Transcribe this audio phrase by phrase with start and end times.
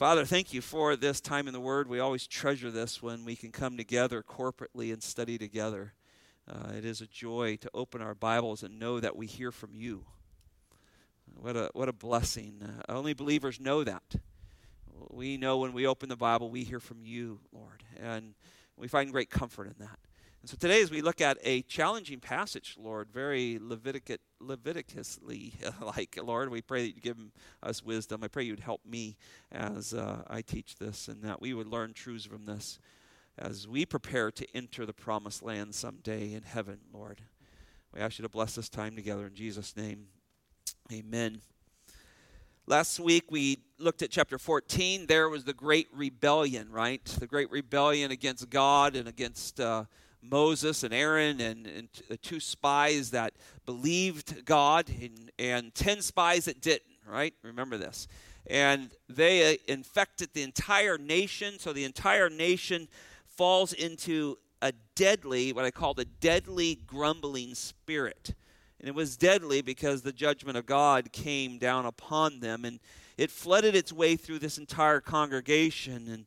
[0.00, 1.86] Father, thank you for this time in the Word.
[1.86, 5.92] We always treasure this when we can come together corporately and study together.
[6.48, 9.74] Uh, it is a joy to open our Bibles and know that we hear from
[9.74, 10.06] you.
[11.34, 12.62] What a, what a blessing.
[12.64, 14.14] Uh, only believers know that.
[15.10, 17.84] We know when we open the Bible, we hear from you, Lord.
[18.00, 18.32] And
[18.78, 19.98] we find great comfort in that.
[20.42, 25.52] And so today, as we look at a challenging passage, Lord, very Leviticus, Leviticusly
[25.96, 27.18] like, Lord, we pray that you give
[27.62, 28.24] us wisdom.
[28.24, 29.18] I pray you'd help me
[29.52, 32.78] as uh, I teach this and that we would learn truths from this
[33.36, 37.20] as we prepare to enter the promised land someday in heaven, Lord.
[37.92, 40.06] We ask you to bless this time together in Jesus' name.
[40.90, 41.42] Amen.
[42.66, 45.06] Last week we looked at chapter 14.
[45.06, 47.04] There was the great rebellion, right?
[47.04, 49.60] The great rebellion against God and against.
[49.60, 49.84] Uh,
[50.22, 53.34] Moses and Aaron and, and the two spies that
[53.66, 57.34] believed God and, and 10 spies that didn't, right?
[57.42, 58.06] Remember this.
[58.46, 62.88] And they uh, infected the entire nation, so the entire nation
[63.26, 68.34] falls into a deadly, what I call the deadly grumbling spirit.
[68.78, 72.80] And it was deadly because the judgment of God came down upon them and
[73.18, 76.08] it flooded its way through this entire congregation.
[76.08, 76.24] And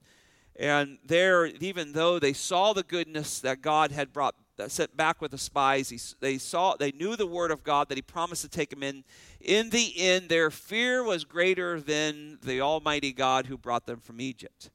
[0.56, 4.36] and there, even though they saw the goodness that God had brought
[4.68, 7.98] sent back with the spies, he, they saw they knew the word of God that
[7.98, 9.04] He promised to take them in.
[9.42, 14.22] In the end, their fear was greater than the Almighty God who brought them from
[14.22, 14.70] Egypt,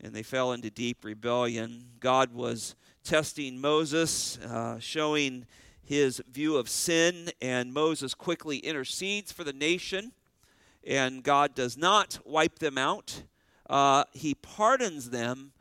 [0.00, 1.84] and they fell into deep rebellion.
[2.00, 2.74] God was
[3.04, 5.46] testing Moses, uh, showing
[5.84, 10.12] his view of sin, and Moses quickly intercedes for the nation,
[10.84, 13.22] and God does not wipe them out
[13.68, 15.52] uh, he pardons them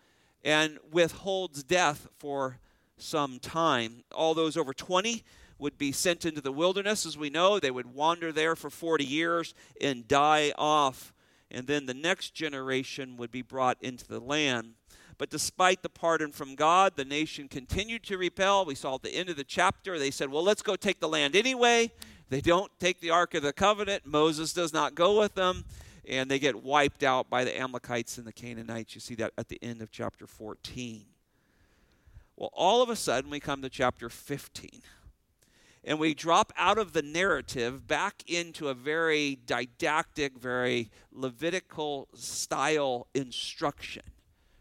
[0.44, 2.59] and withholds death for
[2.97, 4.03] some time.
[4.14, 5.23] All those over 20
[5.58, 7.59] would be sent into the wilderness, as we know.
[7.59, 11.13] They would wander there for 40 years and die off.
[11.50, 14.74] And then the next generation would be brought into the land.
[15.18, 18.66] But despite the pardon from God, the nation continued to repel.
[18.66, 21.08] We saw at the end of the chapter, they said, Well, let's go take the
[21.08, 21.91] land anyway.
[22.29, 24.06] They don't take the Ark of the Covenant.
[24.06, 25.63] Moses does not go with them
[26.07, 28.95] and they get wiped out by the Amalekites and the Canaanites.
[28.95, 31.05] You see that at the end of chapter 14.
[32.35, 34.81] Well, all of a sudden, we come to chapter 15.
[35.83, 43.07] And we drop out of the narrative back into a very didactic, very Levitical style
[43.13, 44.03] instruction.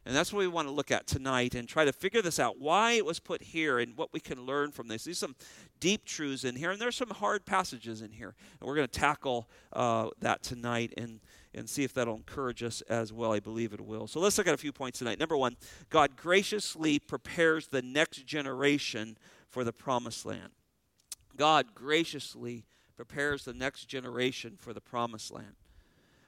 [0.06, 2.58] And that's what we want to look at tonight and try to figure this out
[2.58, 5.04] why it was put here and what we can learn from this.
[5.04, 5.34] There's some
[5.80, 8.34] deep truths in here, and there's some hard passages in here.
[8.60, 11.20] And we're going to tackle uh, that tonight and,
[11.54, 13.32] and see if that'll encourage us as well.
[13.32, 14.06] I believe it will.
[14.06, 15.18] So let's look at a few points tonight.
[15.18, 15.56] Number one,
[15.88, 19.16] God graciously prepares the next generation
[19.48, 20.50] for the promised land.
[21.36, 25.56] God graciously prepares the next generation for the promised land.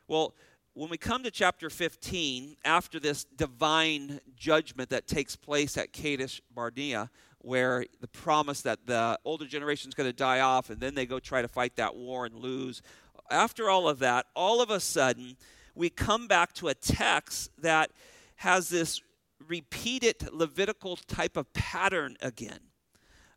[0.09, 0.35] Well,
[0.77, 6.43] when we come to chapter 15, after this divine judgment that takes place at Kadesh
[6.55, 10.95] Barnea, where the promise that the older generation is going to die off and then
[10.95, 12.83] they go try to fight that war and lose,
[13.31, 15.39] after all of that, all of a sudden,
[15.75, 17.91] we come back to a text that
[18.37, 19.01] has this
[19.49, 22.61] repeated Levitical type of pattern again.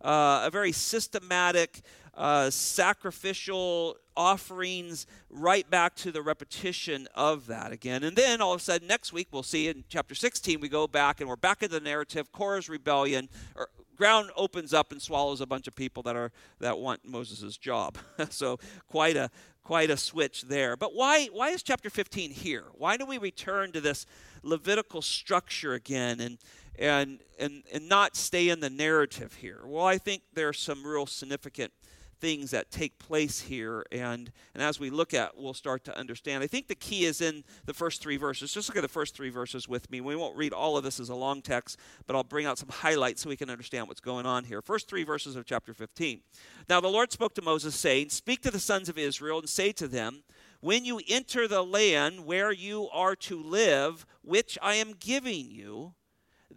[0.01, 1.81] Uh, a very systematic,
[2.15, 8.03] uh, sacrificial offerings, right back to the repetition of that again.
[8.03, 10.87] And then all of a sudden, next week, we'll see in chapter 16, we go
[10.87, 13.29] back and we're back in the narrative Korah's rebellion.
[13.55, 17.57] Or, ground opens up and swallows a bunch of people that are that want Moses'
[17.57, 17.97] job.
[18.29, 18.57] so
[18.87, 19.29] quite a
[19.61, 20.77] quite a switch there.
[20.77, 22.63] But why why is chapter 15 here?
[22.73, 24.05] Why do we return to this
[24.41, 26.37] Levitical structure again and
[26.79, 29.59] and and and not stay in the narrative here?
[29.65, 31.73] Well, I think there are some real significant
[32.19, 36.43] things that take place here and and as we look at we'll start to understand.
[36.43, 38.53] I think the key is in the first three verses.
[38.53, 40.01] Just look at the first three verses with me.
[40.01, 42.69] We won't read all of this as a long text but i'll bring out some
[42.69, 44.61] highlights so we can understand what's going on here.
[44.61, 46.21] First three verses of chapter 15
[46.67, 49.71] now the lord spoke to moses saying speak to the sons of israel and say
[49.71, 50.23] to them
[50.61, 55.93] when you enter the land where you are to live which i am giving you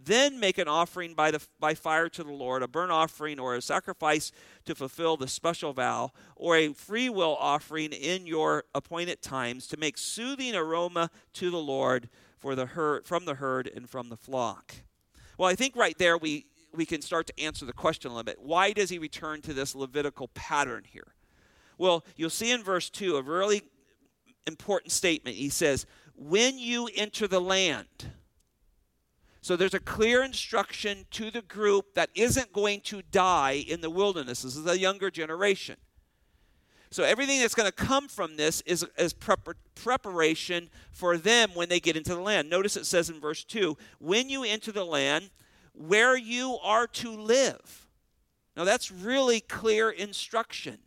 [0.05, 3.55] then make an offering by, the, by fire to the Lord, a burnt offering or
[3.55, 4.31] a sacrifice
[4.65, 9.77] to fulfill the special vow, or a free will offering in your appointed times to
[9.77, 14.17] make soothing aroma to the Lord for the herd, from the herd and from the
[14.17, 14.75] flock.
[15.37, 18.23] Well, I think right there we, we can start to answer the question a little
[18.23, 18.41] bit.
[18.41, 21.13] Why does he return to this Levitical pattern here?
[21.77, 23.63] Well, you'll see in verse 2 a really
[24.45, 25.37] important statement.
[25.37, 25.85] He says,
[26.15, 27.87] When you enter the land,
[29.43, 33.89] so there's a clear instruction to the group that isn't going to die in the
[33.89, 34.43] wilderness.
[34.43, 35.75] This is a younger generation.
[36.91, 41.67] So everything that's going to come from this is, is prep- preparation for them when
[41.67, 42.49] they get into the land.
[42.49, 45.29] Notice it says in verse 2 when you enter the land
[45.73, 47.87] where you are to live.
[48.55, 50.77] Now that's really clear instruction.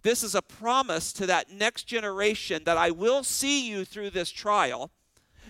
[0.00, 4.30] This is a promise to that next generation that I will see you through this
[4.30, 4.90] trial.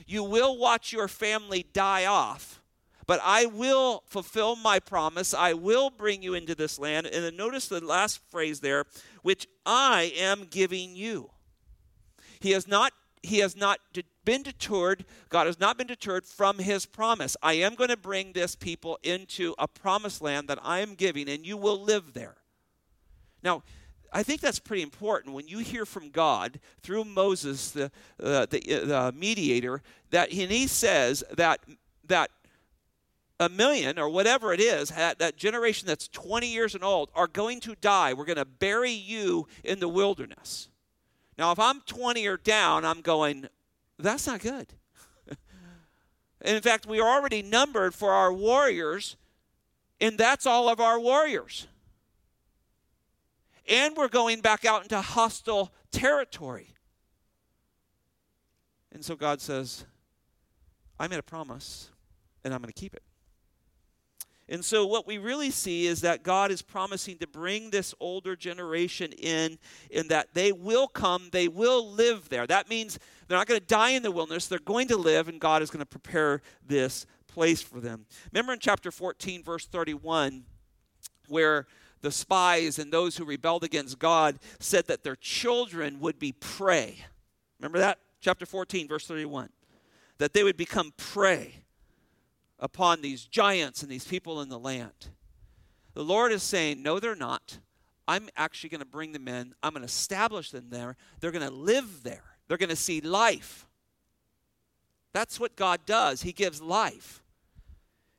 [0.08, 2.62] You will watch your family die off,
[3.06, 5.34] but I will fulfill my promise.
[5.34, 7.06] I will bring you into this land.
[7.06, 8.87] And then notice the last phrase there,
[9.22, 11.31] which I am giving you.
[12.40, 13.81] He has not he has not
[14.25, 17.37] been deterred, God has not been deterred from his promise.
[17.43, 21.28] I am going to bring this people into a promised land that I am giving,
[21.28, 22.37] and you will live there.
[23.43, 23.64] Now,
[24.12, 27.90] I think that's pretty important when you hear from God through Moses, the,
[28.22, 31.60] uh, the, uh, the mediator, that and he says that
[32.06, 32.31] that
[33.40, 37.60] a million or whatever it is, that generation that's 20 years and old, are going
[37.60, 38.12] to die.
[38.12, 40.69] We're going to bury you in the wilderness.
[41.37, 43.46] Now, if I'm 20 or down, I'm going,
[43.96, 44.66] that's not good.
[46.40, 49.16] and in fact, we are already numbered for our warriors,
[50.00, 51.69] and that's all of our warriors
[53.68, 56.74] and we're going back out into hostile territory.
[58.92, 59.84] And so God says,
[60.98, 61.90] I made a promise,
[62.44, 63.02] and I'm going to keep it.
[64.50, 68.34] And so, what we really see is that God is promising to bring this older
[68.34, 69.58] generation in,
[69.90, 72.46] in that they will come, they will live there.
[72.46, 75.38] That means they're not going to die in the wilderness, they're going to live, and
[75.38, 78.06] God is going to prepare this place for them.
[78.32, 80.44] Remember in chapter 14, verse 31,
[81.28, 81.66] where
[82.00, 87.04] the spies and those who rebelled against God said that their children would be prey.
[87.58, 87.98] Remember that?
[88.20, 89.50] Chapter 14, verse 31.
[90.18, 91.62] That they would become prey
[92.58, 95.10] upon these giants and these people in the land.
[95.94, 97.58] The Lord is saying, No, they're not.
[98.06, 99.54] I'm actually going to bring them in.
[99.62, 100.96] I'm going to establish them there.
[101.20, 102.24] They're going to live there.
[102.48, 103.66] They're going to see life.
[105.12, 106.22] That's what God does.
[106.22, 107.22] He gives life.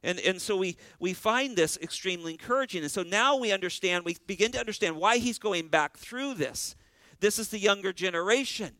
[0.03, 2.83] And, and so we, we find this extremely encouraging.
[2.83, 6.75] And so now we understand, we begin to understand why he's going back through this.
[7.19, 8.71] This is the younger generation.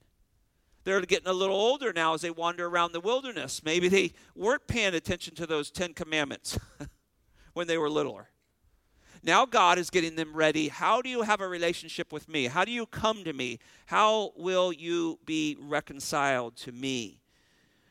[0.86, 3.62] They're getting a little older now as they wander around the wilderness.
[3.63, 6.57] Maybe they weren't paying attention to those Ten Commandments
[7.54, 8.30] when they were littler.
[9.21, 10.69] Now God is getting them ready.
[10.69, 12.45] How do you have a relationship with me?
[12.45, 13.60] How do you come to me?
[13.88, 17.19] How will you be reconciled to me?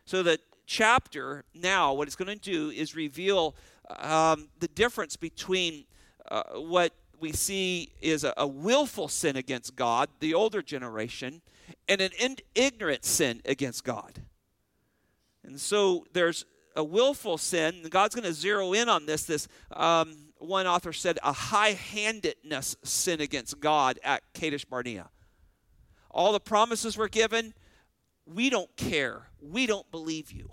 [0.06, 3.56] So that chapter now, what it's going to do is reveal
[3.98, 5.86] um, the difference between
[6.30, 11.40] uh, what we see is a, a, willful sin against God, the older generation,
[11.88, 14.22] and an in- ignorant sin against God.
[15.42, 16.44] And so there's
[16.76, 19.24] a willful sin, God's going to zero in on this.
[19.24, 25.08] This um, one author said a high-handedness sin against God at Kadesh Barnea.
[26.10, 27.54] All the promises were given.
[28.26, 29.28] We don't care.
[29.40, 30.52] We don't believe you.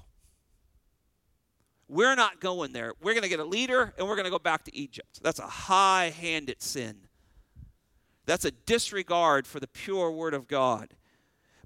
[1.88, 2.94] We're not going there.
[3.02, 5.20] We're going to get a leader and we're going to go back to Egypt.
[5.22, 6.98] That's a high handed sin.
[8.26, 10.96] That's a disregard for the pure word of God.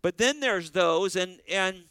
[0.02, 1.84] But then there's those, and, and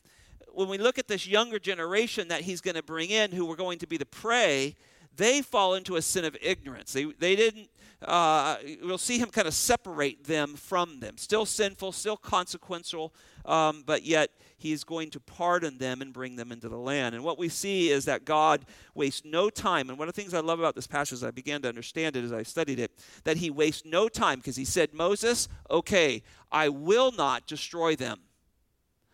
[0.52, 3.56] when we look at this younger generation that he's going to bring in who were
[3.56, 4.76] going to be the prey,
[5.16, 6.92] they fall into a sin of ignorance.
[6.92, 7.68] They, they didn't,
[8.02, 11.16] uh, we'll see him kind of separate them from them.
[11.16, 13.12] Still sinful, still consequential,
[13.44, 17.14] um, but yet he's going to pardon them and bring them into the land.
[17.14, 18.64] And what we see is that God
[18.94, 19.88] wastes no time.
[19.88, 22.16] And one of the things I love about this passage, as I began to understand
[22.16, 22.92] it as I studied it,
[23.24, 28.20] that he wastes no time because he said, Moses, okay, I will not destroy them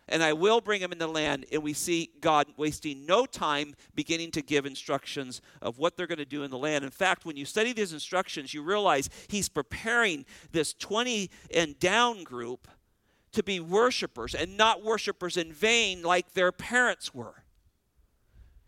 [0.07, 1.45] and I will bring them in the land.
[1.51, 6.19] And we see God wasting no time beginning to give instructions of what they're going
[6.19, 6.85] to do in the land.
[6.85, 12.23] In fact, when you study these instructions, you realize He's preparing this 20 and down
[12.23, 12.67] group
[13.31, 17.43] to be worshipers and not worshipers in vain like their parents were.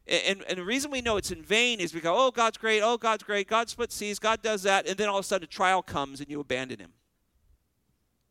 [0.07, 2.81] And, and, the reason we know it's in vain is we go, oh, God's great,
[2.81, 5.43] oh, God's great, God split seas, God does that, and then all of a sudden
[5.43, 6.93] a trial comes and you abandon Him.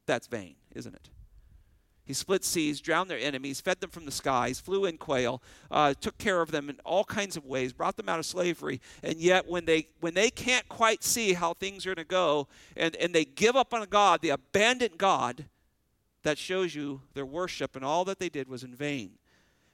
[0.06, 1.10] That's vain, isn't it?
[2.06, 5.92] He split seas, drowned their enemies, fed them from the skies, flew in quail, uh,
[6.00, 8.80] took care of them in all kinds of ways, brought them out of slavery.
[9.02, 12.46] And yet, when they when they can't quite see how things are going to go,
[12.76, 15.46] and, and they give up on God, they abandon God,
[16.22, 19.12] that shows you their worship and all that they did was in vain.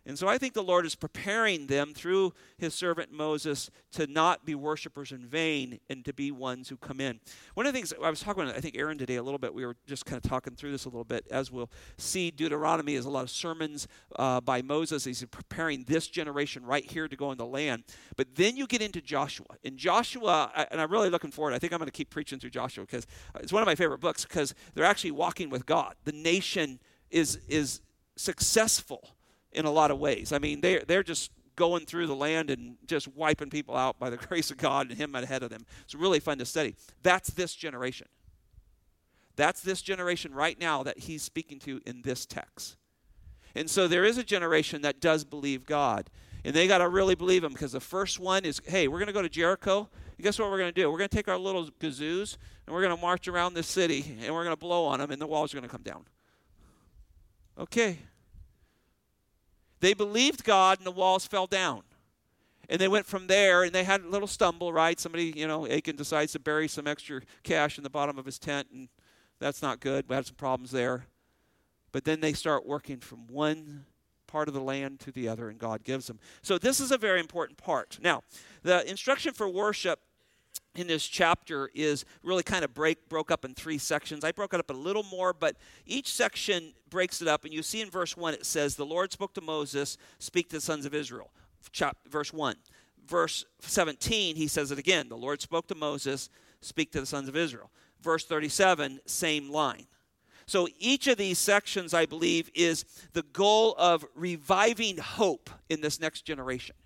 [0.04, 4.44] And so I think the Lord is preparing them through his servant Moses to not
[4.44, 7.20] be worshipers in vain and to be ones who come in.
[7.54, 9.54] One of the things I was talking about, I think Aaron today a little bit,
[9.54, 11.26] we were just kind of talking through this a little bit.
[11.30, 15.04] As we'll see, Deuteronomy is a lot of sermons uh, by Moses.
[15.04, 17.84] He's preparing this generation right here to go in the land.
[18.16, 19.46] But then you get into Joshua.
[19.62, 22.50] In Joshua, and I'm really looking forward, I think I'm going to keep preaching through
[22.50, 23.06] Joshua because
[23.38, 25.94] it's one of my favorite books because they're actually walking with God.
[26.04, 27.82] The nation is, is
[28.16, 29.08] successful
[29.52, 30.32] in a lot of ways.
[30.32, 34.10] I mean, they're, they're just going through the land and just wiping people out by
[34.10, 35.64] the grace of God and Him ahead of them.
[35.84, 36.74] It's really fun to study.
[37.02, 38.08] That's this generation.
[39.36, 42.76] That's this generation right now that He's speaking to in this text.
[43.54, 46.08] And so there is a generation that does believe God.
[46.44, 49.06] And they got to really believe Him because the first one is hey, we're going
[49.06, 49.88] to go to Jericho.
[50.16, 50.90] And guess what we're going to do?
[50.90, 54.18] We're going to take our little kazoos and we're going to march around the city
[54.22, 56.04] and we're going to blow on them and the walls are going to come down.
[57.58, 57.98] Okay,
[59.82, 61.82] they believed God and the walls fell down.
[62.68, 64.98] And they went from there and they had a little stumble, right?
[64.98, 68.38] Somebody, you know, Achan decides to bury some extra cash in the bottom of his
[68.38, 68.88] tent, and
[69.40, 70.08] that's not good.
[70.08, 71.06] We had some problems there.
[71.90, 73.84] But then they start working from one
[74.28, 76.20] part of the land to the other, and God gives them.
[76.42, 77.98] So this is a very important part.
[78.00, 78.22] Now,
[78.62, 79.98] the instruction for worship
[80.76, 84.22] in this chapter is really kind of break broke up in three sections.
[84.22, 87.44] I broke it up a little more, but each section breaks it up.
[87.44, 90.56] And you see in verse 1 it says, The Lord spoke to Moses, speak to
[90.56, 91.32] the sons of Israel.
[91.72, 92.54] Chap- verse 1.
[93.04, 95.08] Verse 17, he says it again.
[95.08, 96.30] The Lord spoke to Moses,
[96.60, 97.70] speak to the sons of Israel.
[98.00, 99.86] Verse 37, same line.
[100.46, 105.98] So each of these sections, I believe, is the goal of reviving hope in this
[105.98, 106.76] next generation.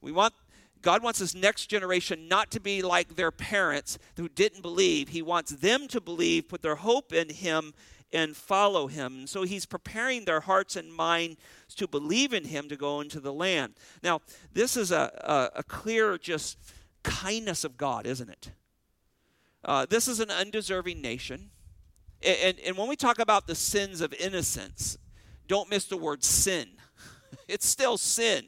[0.00, 0.34] We want
[0.82, 5.08] God wants this next generation not to be like their parents who didn't believe.
[5.08, 7.74] He wants them to believe, put their hope in Him,
[8.12, 9.20] and follow Him.
[9.20, 11.36] And so He's preparing their hearts and minds
[11.76, 13.74] to believe in Him to go into the land.
[14.02, 14.20] Now,
[14.52, 16.58] this is a, a, a clear, just
[17.02, 18.50] kindness of God, isn't it?
[19.64, 21.50] Uh, this is an undeserving nation.
[22.22, 24.98] And, and, and when we talk about the sins of innocence,
[25.48, 26.68] don't miss the word sin.
[27.48, 28.44] it's still sin.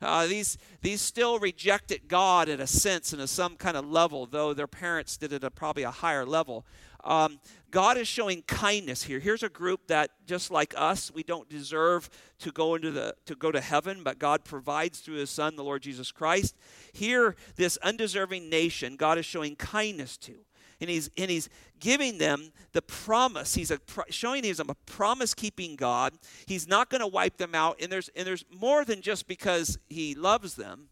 [0.00, 4.26] Uh, these, these still rejected God in a sense, in a, some kind of level,
[4.26, 6.66] though their parents did it at probably a higher level.
[7.04, 7.40] Um,
[7.70, 9.18] God is showing kindness here.
[9.18, 12.08] Here's a group that, just like us, we don't deserve
[12.40, 15.64] to go into the to go to heaven, but God provides through His Son, the
[15.64, 16.56] Lord Jesus Christ.
[16.92, 20.34] Here, this undeserving nation, God is showing kindness to
[20.82, 23.54] and he's and he's giving them the promise.
[23.54, 23.78] He's a,
[24.10, 26.12] showing he's a promise keeping God.
[26.44, 27.80] He's not going to wipe them out.
[27.80, 30.88] And there's and there's more than just because he loves them.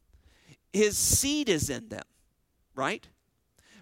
[0.73, 2.05] His seed is in them,
[2.75, 3.07] right?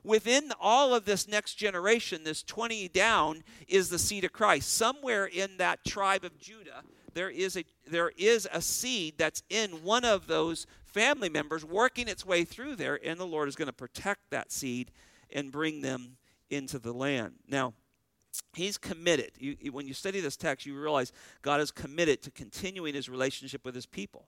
[0.04, 4.72] Within all of this next generation, this 20 down is the seed of Christ.
[4.72, 6.82] Somewhere in that tribe of Judah,
[7.14, 12.06] there is a there is a seed that's in one of those family members working
[12.08, 14.90] its way through there, and the Lord is going to protect that seed
[15.32, 16.16] and bring them
[16.50, 17.34] into the land.
[17.48, 17.74] Now,
[18.54, 19.32] He's committed.
[19.38, 21.12] You, when you study this text, you realize
[21.42, 24.26] God is committed to continuing his relationship with his people.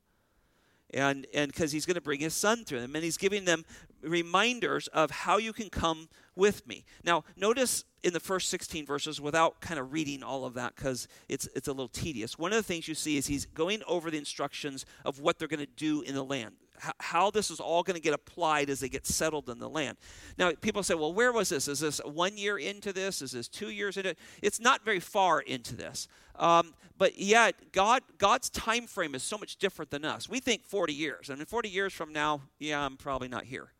[0.92, 3.64] And and because he's going to bring his son through them, and he's giving them
[4.02, 6.84] reminders of how you can come with me.
[7.04, 11.06] Now, notice in the first 16 verses, without kind of reading all of that because
[11.28, 14.10] it's, it's a little tedious, one of the things you see is he's going over
[14.10, 16.54] the instructions of what they're going to do in the land
[16.98, 19.98] how this is all going to get applied as they get settled in the land.
[20.38, 21.68] Now, people say, well, where was this?
[21.68, 23.22] Is this one year into this?
[23.22, 24.18] Is this two years into it?
[24.42, 26.08] It's not very far into this.
[26.36, 30.28] Um, but yet, God, God's time frame is so much different than us.
[30.28, 31.30] We think 40 years.
[31.30, 33.72] I mean, 40 years from now, yeah, I'm probably not here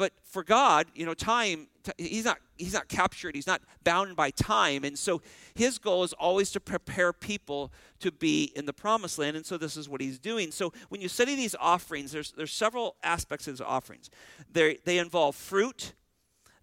[0.00, 4.30] but for God, you know, time he's not he's not captured, he's not bound by
[4.30, 4.82] time.
[4.82, 5.20] And so
[5.54, 9.36] his goal is always to prepare people to be in the promised land.
[9.36, 10.52] And so this is what he's doing.
[10.52, 14.08] So when you study these offerings, there's there's several aspects of these offerings.
[14.50, 15.92] They they involve fruit,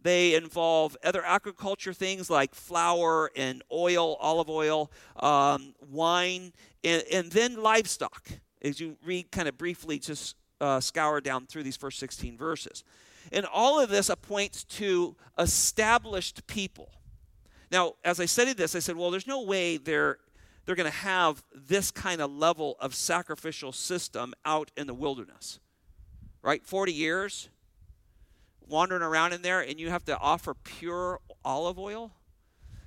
[0.02, 6.54] they involve other agriculture things like flour and oil, olive oil, um, wine,
[6.84, 8.30] and, and then livestock.
[8.64, 12.84] As you read kind of briefly, just uh, scour down through these first 16 verses.
[13.32, 16.90] And all of this points to established people.
[17.72, 20.18] Now, as I studied this, I said, well, there's no way they're
[20.66, 25.60] they're going to have this kind of level of sacrificial system out in the wilderness.
[26.42, 26.64] Right?
[26.66, 27.50] 40 years
[28.68, 32.12] wandering around in there and you have to offer pure olive oil.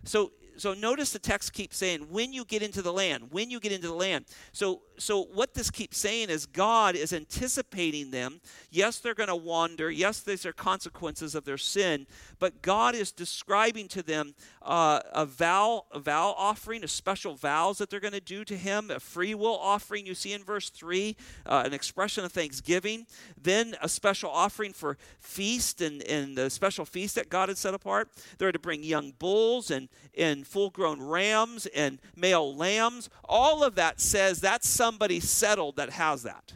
[0.04, 0.30] So
[0.60, 3.72] so notice the text keeps saying, when you get into the land, when you get
[3.72, 4.26] into the land.
[4.52, 8.40] So, so what this keeps saying is God is anticipating them.
[8.70, 9.90] Yes, they're going to wander.
[9.90, 12.06] Yes, these are consequences of their sin.
[12.38, 17.78] But God is describing to them uh, a vow, a vow offering, a special vows
[17.78, 20.06] that they're going to do to Him, a free will offering.
[20.06, 23.06] You see in verse three, uh, an expression of thanksgiving.
[23.40, 27.74] Then a special offering for feast and and the special feast that God had set
[27.74, 28.10] apart.
[28.38, 33.08] They're to bring young bulls and and full grown rams and male lambs.
[33.24, 36.54] All of that says that's somebody settled that has that.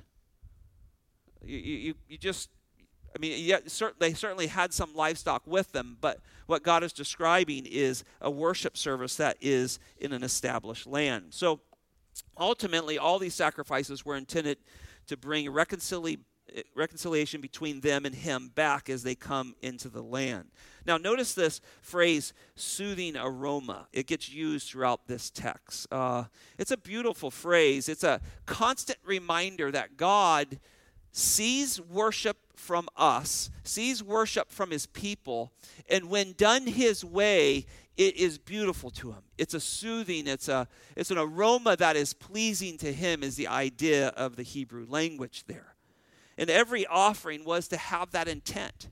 [1.45, 2.51] You, you, you just,
[3.15, 3.59] I mean, yeah,
[3.99, 8.77] they certainly had some livestock with them, but what God is describing is a worship
[8.77, 11.27] service that is in an established land.
[11.31, 11.61] So
[12.39, 14.59] ultimately, all these sacrifices were intended
[15.07, 16.25] to bring reconciliation
[16.75, 20.51] reconciliation between them and him back as they come into the land.
[20.87, 23.89] Now, notice this phrase, soothing aroma.
[23.93, 25.87] It gets used throughout this text.
[25.91, 26.25] Uh,
[26.59, 27.89] it's a beautiful phrase.
[27.89, 30.61] It's a constant reminder that God
[31.13, 35.53] sees worship from us, sees worship from his people,
[35.89, 39.23] and when done his way, it is beautiful to him.
[39.39, 43.47] It's a soothing, it's a it's an aroma that is pleasing to him is the
[43.47, 45.74] idea of the Hebrew language there.
[46.37, 48.89] And every offering was to have that intent.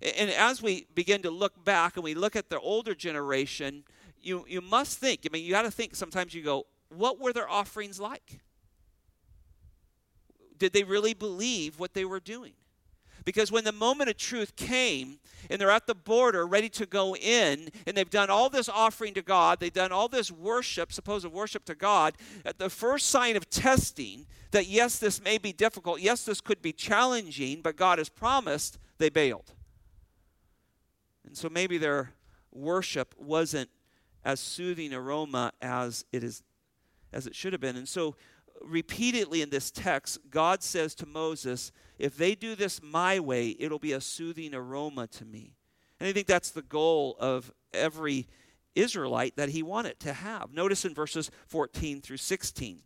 [0.00, 3.84] And as we begin to look back and we look at the older generation,
[4.20, 7.32] you, you must think, I mean, you got to think sometimes you go, what were
[7.32, 8.40] their offerings like?
[10.58, 12.52] Did they really believe what they were doing?
[13.24, 15.18] Because when the moment of truth came
[15.50, 19.14] and they're at the border ready to go in, and they've done all this offering
[19.14, 22.14] to God, they've done all this worship, supposed worship to God,
[22.44, 26.62] at the first sign of testing that yes, this may be difficult, yes, this could
[26.62, 29.52] be challenging, but God has promised, they bailed.
[31.24, 32.12] And so maybe their
[32.52, 33.70] worship wasn't
[34.24, 36.42] as soothing aroma as it is
[37.12, 37.76] as it should have been.
[37.76, 38.16] And so
[38.64, 43.78] repeatedly in this text, God says to Moses, If they do this my way, it'll
[43.78, 45.54] be a soothing aroma to me.
[46.00, 48.26] And I think that's the goal of every
[48.74, 50.52] Israelite that he wanted to have.
[50.52, 52.82] Notice in verses 14 through 16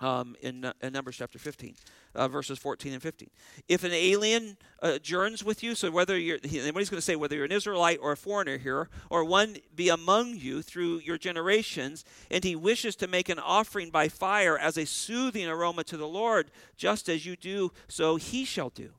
[0.00, 1.74] um, in, uh, in Numbers chapter 15
[2.16, 3.30] uh, verses 14 and 15.
[3.68, 7.36] If an alien uh, adjourns with you, so whether you're, anybody's going to say whether
[7.36, 12.04] you're an Israelite or a foreigner here, or one be among you through your generations,
[12.30, 16.08] and he wishes to make an offering by fire as a soothing aroma to the
[16.08, 18.90] Lord, just as you do, so he shall do.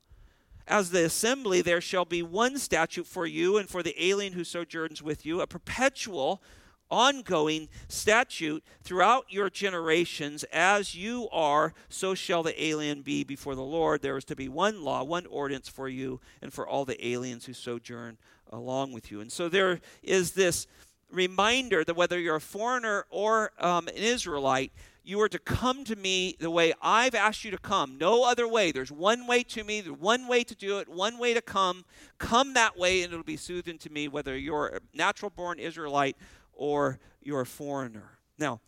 [0.68, 4.44] As the assembly, there shall be one statute for you and for the alien who
[4.44, 6.41] sojourns with you, a perpetual
[6.89, 13.62] ongoing statute throughout your generations as you are so shall the alien be before the
[13.62, 17.06] lord there is to be one law one ordinance for you and for all the
[17.06, 18.17] aliens who sojourn
[18.52, 20.67] along with you and so there is this
[21.12, 24.71] reminder that whether you're a foreigner or um, an israelite
[25.08, 27.97] you are to come to me the way I've asked you to come.
[27.97, 28.73] No other way.
[28.73, 31.86] There's one way to me, one way to do it, one way to come.
[32.17, 36.17] Come that way, and it'll be soothing to me, whether you're a natural born Israelite
[36.58, 38.20] or you're a foreigner.
[38.38, 38.62] Now,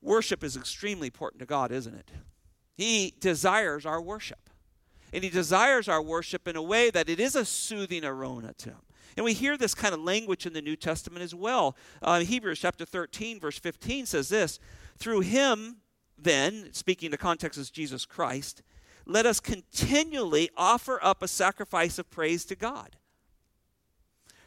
[0.00, 2.10] worship is extremely important to God, isn't it?
[2.76, 4.50] He desires our worship.
[5.12, 8.70] And He desires our worship in a way that it is a soothing aroma to
[8.70, 8.78] Him.
[9.16, 11.76] And we hear this kind of language in the New Testament as well.
[12.00, 14.58] Uh, Hebrews chapter 13, verse 15 says this
[14.96, 15.76] Through Him,
[16.16, 18.62] then, speaking the context is Jesus Christ,
[19.04, 22.96] let us continually offer up a sacrifice of praise to God.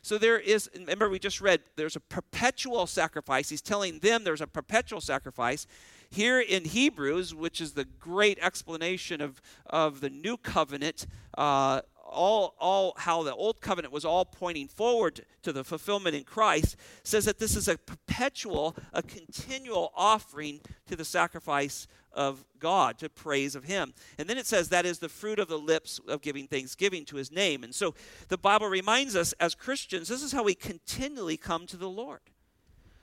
[0.05, 3.49] So there is, remember, we just read there's a perpetual sacrifice.
[3.49, 5.65] He's telling them there's a perpetual sacrifice.
[6.11, 12.53] Here in Hebrews, which is the great explanation of, of the new covenant, uh, all,
[12.59, 17.25] all how the old covenant was all pointing forward to the fulfillment in Christ, says
[17.25, 23.55] that this is a perpetual, a continual offering to the sacrifice of God, to praise
[23.55, 23.93] of Him.
[24.17, 27.17] And then it says that is the fruit of the lips of giving thanksgiving to
[27.17, 27.63] His name.
[27.63, 27.93] And so
[28.29, 32.21] the Bible reminds us as Christians, this is how we continually come to the Lord.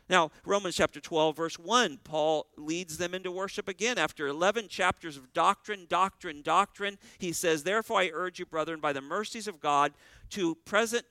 [0.09, 3.98] Now, Romans chapter 12, verse 1, Paul leads them into worship again.
[3.98, 8.92] After 11 chapters of doctrine, doctrine, doctrine, he says, Therefore I urge you, brethren, by
[8.92, 9.92] the mercies of God,
[10.31, 11.07] to present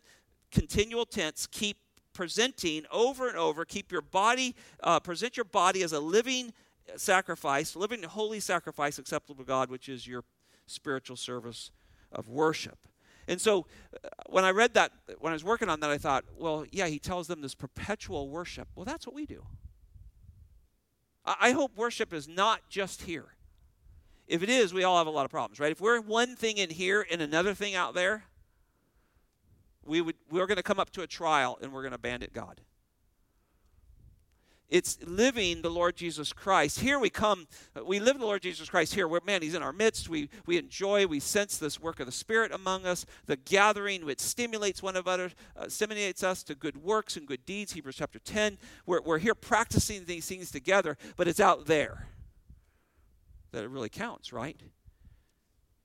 [0.52, 1.78] continual tense, keep
[2.14, 6.54] presenting over and over, keep your body, uh, present your body as a living
[6.98, 10.24] sacrifice, living holy sacrifice acceptable to God, which is your
[10.68, 11.72] spiritual service
[12.12, 12.78] of worship.
[13.28, 13.66] And so
[14.04, 16.88] uh, when I read that, when I was working on that, I thought, well, yeah,
[16.88, 18.68] he tells them this perpetual worship.
[18.76, 19.44] Well, that's what we do.
[21.24, 23.36] I hope worship is not just here.
[24.28, 25.72] If it is, we all have a lot of problems, right?
[25.72, 28.24] If we're one thing in here and another thing out there,
[29.86, 32.30] we would we're going to come up to a trial and we're going to abandon
[32.34, 32.62] God.
[34.72, 36.80] It's living the Lord Jesus Christ.
[36.80, 37.46] Here we come,
[37.86, 39.06] we live the Lord Jesus Christ here.
[39.06, 40.08] Where man, He's in our midst.
[40.08, 43.06] We we enjoy, we sense this work of the Spirit among us.
[43.26, 47.74] The gathering which stimulates one another, uh, stimulates us to good works and good deeds.
[47.74, 48.58] Hebrews chapter 10.
[48.86, 52.08] We're, we're here practicing these things together, but it's out there
[53.52, 54.60] that it really counts, right?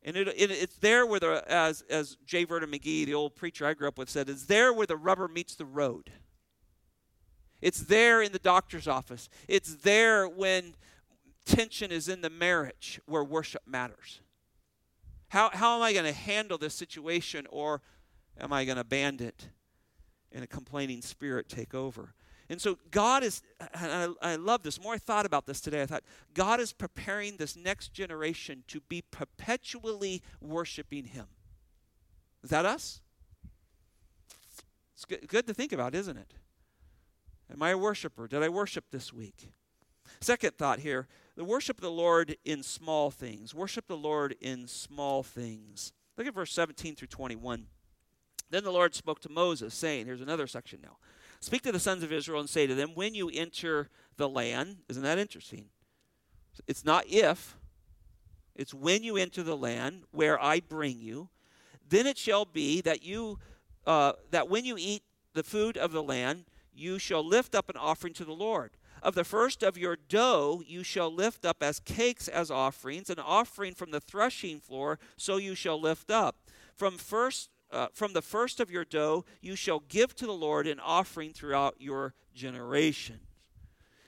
[0.05, 2.45] And it, it, it's there where the, as, as J.
[2.45, 5.27] Vernon McGee, the old preacher I grew up with, said, it's there where the rubber
[5.27, 6.13] meets the road.
[7.67, 9.29] It's there in the doctor's office.
[9.49, 10.77] It's there when
[11.45, 14.21] tension is in the marriage where worship matters.
[15.31, 17.83] How, how am I going to handle this situation, or
[18.39, 19.49] am I going to abandon it
[20.31, 22.15] and a complaining spirit take over?
[22.49, 23.43] And so God is,
[23.75, 24.77] I, I love this.
[24.77, 28.63] The more I thought about this today, I thought God is preparing this next generation
[28.69, 31.27] to be perpetually worshiping Him.
[32.45, 33.01] Is that us?
[34.95, 36.33] It's good, good to think about, isn't it?
[37.53, 38.27] Am I a worshiper?
[38.27, 39.51] Did I worship this week?
[40.21, 43.55] Second thought here the worship of the Lord in small things.
[43.55, 45.93] Worship the Lord in small things.
[46.17, 47.67] Look at verse 17 through 21.
[48.49, 50.97] Then the Lord spoke to Moses, saying, Here's another section now.
[51.41, 54.79] Speak to the sons of Israel and say to them, When you enter the land,
[54.89, 55.67] isn't that interesting?
[56.67, 57.57] It's not if,
[58.55, 61.29] it's when you enter the land where I bring you.
[61.89, 63.39] Then it shall be that you
[63.87, 65.03] uh, that when you eat
[65.35, 66.45] the food of the land,
[66.77, 68.73] you shall lift up an offering to the Lord.
[69.03, 73.19] Of the first of your dough you shall lift up as cakes as offerings, an
[73.19, 76.37] offering from the threshing floor, so you shall lift up.
[76.75, 80.67] From first uh, from the first of your dough you shall give to the Lord
[80.67, 83.21] an offering throughout your generations.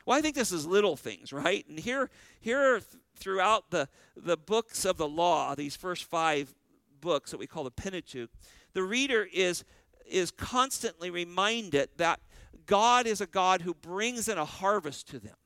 [0.09, 1.67] Well, I think this is little things, right?
[1.69, 2.09] And here,
[2.41, 2.81] here
[3.17, 6.55] throughout the, the books of the law, these first five
[7.03, 8.31] books that we call the Pentateuch,
[8.73, 9.65] the reader is,
[10.07, 12.21] is constantly reminded that
[12.67, 15.37] God is a God who brings in a harvest to them.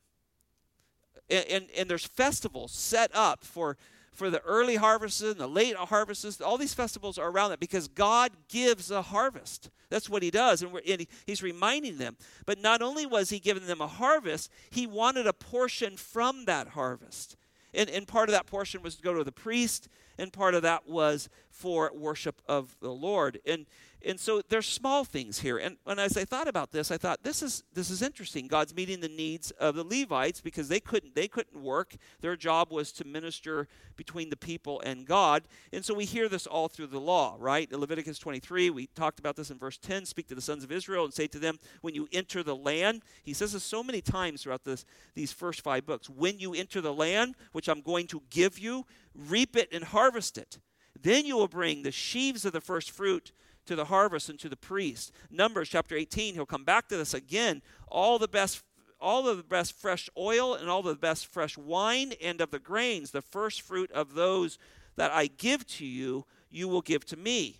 [1.29, 3.77] And, and, and there's festivals set up for
[4.13, 6.39] for the early harvests and the late harvests.
[6.39, 9.69] All these festivals are around that because God gives a harvest.
[9.89, 10.61] That's what He does.
[10.61, 12.17] And, and, He's reminding them.
[12.45, 16.69] But not only was He giving them a harvest, He wanted a portion from that
[16.69, 17.35] harvest.
[17.73, 19.89] And, and part of that portion was to go to the priest,
[20.19, 23.39] and part of that was for worship of the Lord.
[23.47, 23.65] And
[24.05, 25.57] and so there's small things here.
[25.57, 28.47] And, and as I thought about this, I thought this is this is interesting.
[28.47, 31.95] God's meeting the needs of the Levites because they couldn't they couldn't work.
[32.21, 35.43] Their job was to minister between the people and God.
[35.71, 37.71] And so we hear this all through the law, right?
[37.71, 40.05] In Leviticus 23, we talked about this in verse 10.
[40.05, 43.03] Speak to the sons of Israel and say to them, when you enter the land,
[43.23, 44.85] he says this so many times throughout this
[45.15, 46.09] these first five books.
[46.09, 48.85] When you enter the land, which I'm going to give you,
[49.15, 50.59] reap it and harvest it.
[50.99, 53.31] Then you will bring the sheaves of the first fruit
[53.65, 55.11] to the harvest and to the priest.
[55.29, 57.61] Numbers chapter 18, he'll come back to this again.
[57.87, 58.63] All the best
[59.03, 62.59] all of the best fresh oil and all the best fresh wine and of the
[62.59, 64.57] grains, the first fruit of those
[64.95, 67.59] that I give to you, you will give to me.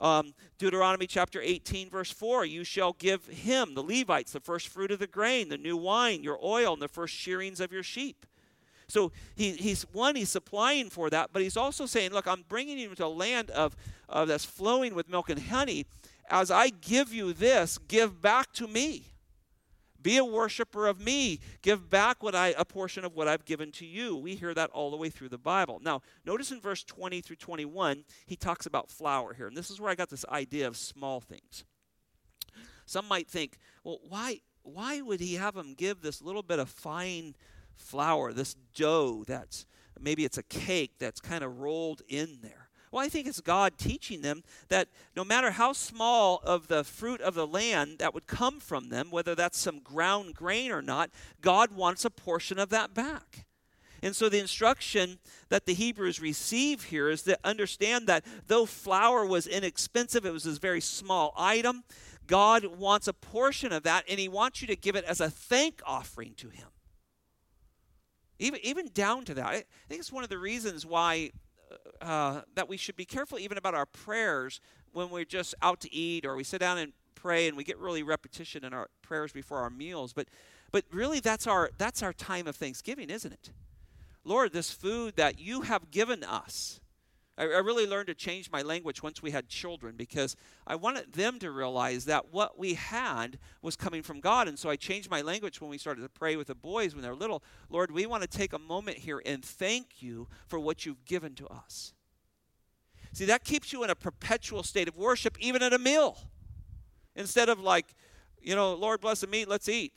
[0.00, 4.92] Um, Deuteronomy chapter 18, verse 4 You shall give him, the Levites, the first fruit
[4.92, 8.24] of the grain, the new wine, your oil, and the first shearings of your sheep.
[8.88, 12.78] So he, he's one, he's supplying for that, but he's also saying, look, I'm bringing
[12.78, 13.76] you to a land of,
[14.08, 15.86] of that's flowing with milk and honey.
[16.30, 19.04] As I give you this, give back to me.
[20.00, 21.40] Be a worshiper of me.
[21.60, 24.16] Give back what I a portion of what I've given to you.
[24.16, 25.80] We hear that all the way through the Bible.
[25.82, 29.48] Now, notice in verse 20 through 21, he talks about flour here.
[29.48, 31.64] And this is where I got this idea of small things.
[32.86, 36.68] Some might think, well, why why would he have them give this little bit of
[36.68, 37.34] fine
[37.78, 39.66] flour, this dough that's
[40.00, 42.68] maybe it's a cake that's kind of rolled in there.
[42.90, 47.20] Well, I think it's God teaching them that no matter how small of the fruit
[47.20, 51.10] of the land that would come from them, whether that's some ground grain or not,
[51.42, 53.44] God wants a portion of that back.
[54.02, 59.26] And so the instruction that the Hebrews receive here is to understand that though flour
[59.26, 61.82] was inexpensive, it was a very small item,
[62.26, 65.30] God wants a portion of that and he wants you to give it as a
[65.30, 66.68] thank offering to him.
[68.38, 69.46] Even, even down to that.
[69.46, 71.30] I think it's one of the reasons why
[72.00, 74.60] uh, that we should be careful even about our prayers
[74.92, 77.78] when we're just out to eat or we sit down and pray and we get
[77.78, 80.12] really repetition in our prayers before our meals.
[80.12, 80.28] But,
[80.70, 83.50] but really, that's our, that's our time of thanksgiving, isn't it?
[84.24, 86.80] Lord, this food that you have given us,
[87.38, 91.12] I, I really learned to change my language once we had children because I wanted
[91.12, 94.48] them to realize that what we had was coming from God.
[94.48, 97.02] And so I changed my language when we started to pray with the boys when
[97.02, 97.42] they're little.
[97.70, 101.34] Lord, we want to take a moment here and thank you for what you've given
[101.36, 101.94] to us.
[103.12, 106.18] See, that keeps you in a perpetual state of worship, even at a meal.
[107.16, 107.94] Instead of like,
[108.40, 109.92] you know, Lord bless the meat, let's eat.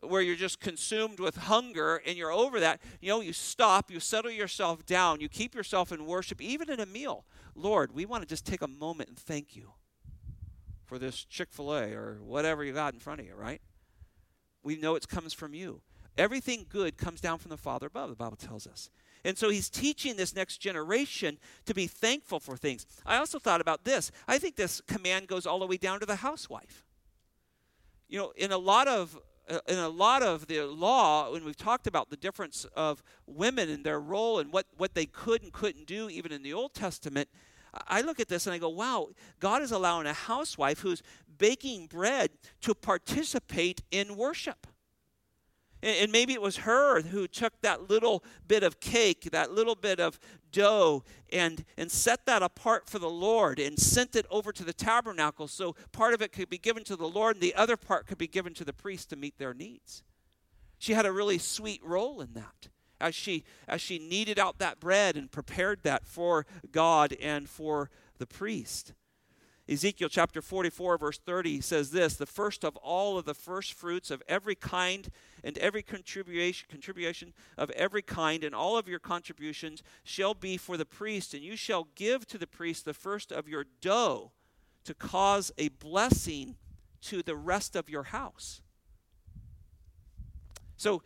[0.00, 4.00] Where you're just consumed with hunger and you're over that, you know, you stop, you
[4.00, 7.24] settle yourself down, you keep yourself in worship, even in a meal.
[7.54, 9.72] Lord, we want to just take a moment and thank you
[10.84, 13.60] for this Chick fil A or whatever you got in front of you, right?
[14.62, 15.82] We know it comes from you.
[16.16, 18.90] Everything good comes down from the Father above, the Bible tells us.
[19.24, 22.86] And so he's teaching this next generation to be thankful for things.
[23.04, 24.10] I also thought about this.
[24.26, 26.84] I think this command goes all the way down to the housewife.
[28.08, 29.18] You know, in a lot of
[29.66, 33.84] in a lot of the law, when we've talked about the difference of women and
[33.84, 37.28] their role and what, what they could and couldn't do, even in the Old Testament,
[37.86, 39.08] I look at this and I go, wow,
[39.40, 41.02] God is allowing a housewife who's
[41.38, 42.30] baking bread
[42.62, 44.66] to participate in worship.
[45.82, 50.00] And maybe it was her who took that little bit of cake, that little bit
[50.00, 50.18] of
[50.50, 54.72] dough, and, and set that apart for the Lord and sent it over to the
[54.72, 58.06] tabernacle so part of it could be given to the Lord and the other part
[58.06, 60.02] could be given to the priest to meet their needs.
[60.78, 62.68] She had a really sweet role in that
[63.00, 67.90] as she, as she kneaded out that bread and prepared that for God and for
[68.18, 68.92] the priest.
[69.68, 74.10] Ezekiel chapter 44, verse 30 says this The first of all of the first fruits
[74.10, 75.10] of every kind
[75.44, 80.78] and every contribution, contribution of every kind and all of your contributions shall be for
[80.78, 84.32] the priest, and you shall give to the priest the first of your dough
[84.84, 86.56] to cause a blessing
[87.02, 88.62] to the rest of your house.
[90.78, 91.02] So,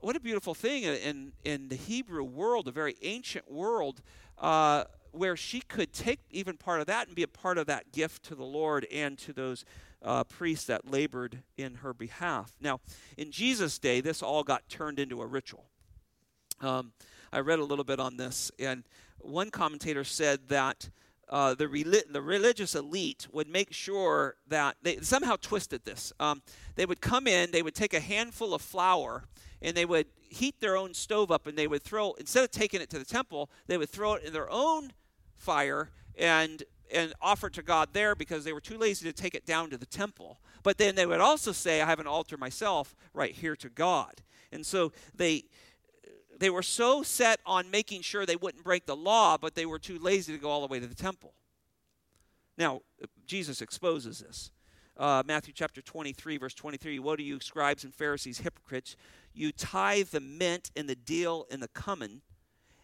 [0.00, 4.02] what a beautiful thing in, in the Hebrew world, a very ancient world.
[4.38, 4.84] Uh,
[5.16, 8.22] where she could take even part of that and be a part of that gift
[8.24, 9.64] to the Lord and to those
[10.02, 12.54] uh, priests that labored in her behalf.
[12.60, 12.80] Now,
[13.16, 15.64] in Jesus' day, this all got turned into a ritual.
[16.60, 16.92] Um,
[17.32, 18.84] I read a little bit on this, and
[19.18, 20.90] one commentator said that
[21.28, 26.12] uh, the, reli- the religious elite would make sure that they somehow twisted this.
[26.20, 26.42] Um,
[26.76, 29.24] they would come in, they would take a handful of flour,
[29.60, 32.80] and they would heat their own stove up, and they would throw, instead of taking
[32.80, 34.92] it to the temple, they would throw it in their own
[35.36, 39.44] fire and and offer to God there because they were too lazy to take it
[39.44, 40.38] down to the temple.
[40.62, 44.22] But then they would also say, I have an altar myself right here to God.
[44.52, 45.44] And so they
[46.38, 49.78] they were so set on making sure they wouldn't break the law, but they were
[49.78, 51.32] too lazy to go all the way to the temple.
[52.58, 52.82] Now,
[53.26, 54.50] Jesus exposes this.
[54.96, 58.96] Uh, Matthew chapter 23, verse 23 Woe to you, scribes and Pharisees, hypocrites!
[59.34, 62.22] You tithe the mint and the dill and the cumin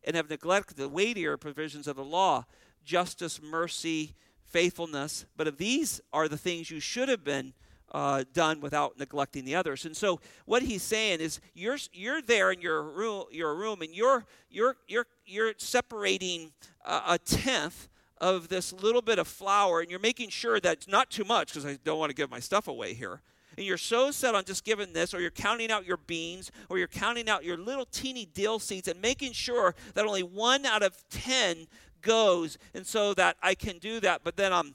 [0.05, 2.45] and have neglected the weightier provisions of the law
[2.85, 5.25] justice, mercy, faithfulness.
[5.37, 7.55] But of these are the things you should have been
[7.93, 9.85] uh, done without neglecting the others.
[9.85, 13.95] And so what he's saying is you're you're there in your room your room and
[13.95, 16.53] you're you're you're you're separating
[16.85, 17.89] a, a tenth
[18.19, 21.49] of this little bit of flour and you're making sure that it's not too much
[21.49, 23.21] because I don't want to give my stuff away here
[23.57, 26.79] and you're so set on just giving this, or you're counting out your beans, or
[26.79, 30.83] you're counting out your little teeny dill seeds and making sure that only one out
[30.83, 31.67] of 10
[32.01, 34.75] goes, and so that I can do that, but then I'm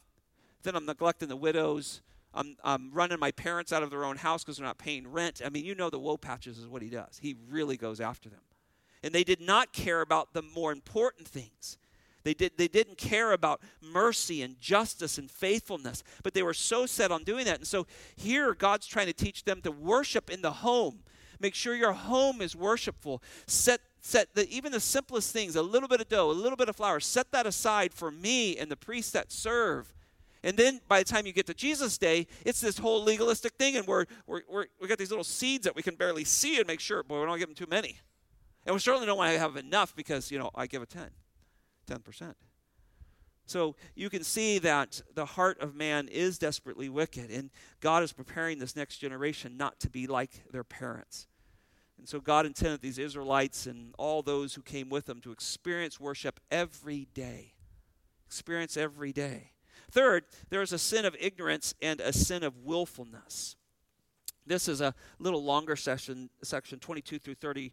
[0.63, 2.01] then I'm neglecting the widows.
[2.33, 5.41] I'm, I'm running my parents out of their own house because they're not paying rent.
[5.43, 7.19] I mean, you know the woe patches is what he does.
[7.21, 8.41] He really goes after them.
[9.01, 11.77] And they did not care about the more important things.
[12.27, 16.85] They, did, they didn't care about mercy and justice and faithfulness, but they were so
[16.85, 17.59] set on doing that.
[17.59, 17.87] And so
[18.17, 21.03] here, God's trying to teach them to worship in the home.
[21.39, 23.23] Make sure your home is worshipful.
[23.45, 26.67] Set set the, even the simplest things a little bit of dough a little bit
[26.69, 29.93] of flour set that aside for me and the priests that serve
[30.43, 33.75] and then by the time you get to jesus day it's this whole legalistic thing
[33.75, 36.67] and we're, we're, we're we got these little seeds that we can barely see and
[36.67, 37.97] make sure boy we don't give them too many
[38.65, 41.09] and we certainly don't want to have enough because you know i give a 10
[41.87, 42.33] 10%.
[43.47, 48.11] So you can see that the heart of man is desperately wicked, and God is
[48.11, 51.27] preparing this next generation not to be like their parents.
[51.97, 55.99] And so God intended these Israelites and all those who came with them to experience
[55.99, 57.53] worship every day.
[58.25, 59.51] Experience every day.
[59.89, 63.55] Third, there is a sin of ignorance and a sin of willfulness.
[64.45, 67.71] This is a little longer session, section 22 through 30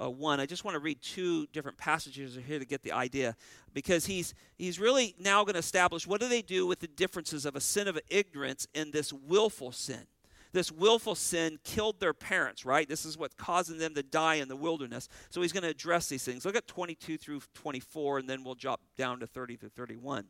[0.00, 0.40] uh, 1.
[0.40, 3.36] I just want to read two different passages here to get the idea
[3.72, 7.44] because he's, he's really now going to establish what do they do with the differences
[7.46, 10.06] of a sin of ignorance and this willful sin.
[10.52, 12.88] This willful sin killed their parents, right?
[12.88, 15.08] This is what's causing them to die in the wilderness.
[15.30, 16.44] So he's going to address these things.
[16.44, 20.26] Look at 22 through 24, and then we'll drop down to 30 through 31.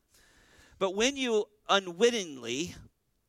[0.79, 2.75] But when you unwittingly,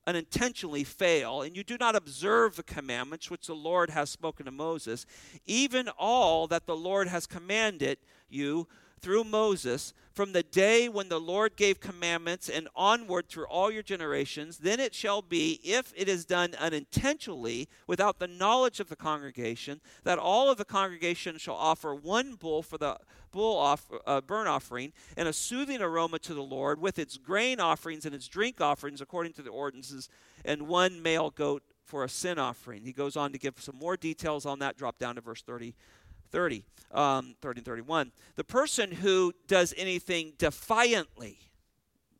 [0.08, 4.52] unintentionally fail, and you do not observe the commandments which the Lord has spoken to
[4.52, 5.06] Moses,
[5.46, 7.98] even all that the Lord has commanded
[8.30, 8.68] you
[9.06, 13.84] through Moses from the day when the Lord gave commandments and onward through all your
[13.84, 18.96] generations, then it shall be, if it is done unintentionally, without the knowledge of the
[18.96, 22.98] congregation, that all of the congregation shall offer one bull for the
[23.32, 28.08] bull off, uh, offering and a soothing aroma to the Lord with its grain offerings
[28.08, 30.10] and its drink offerings according to the ordinances,
[30.44, 32.84] and one male goat for a sin offering.
[32.84, 34.78] He goes on to give some more details on that.
[34.78, 35.76] Drop down to verse 30.
[36.36, 38.12] 30, um, 30 and 31.
[38.36, 41.40] The person who does anything defiantly.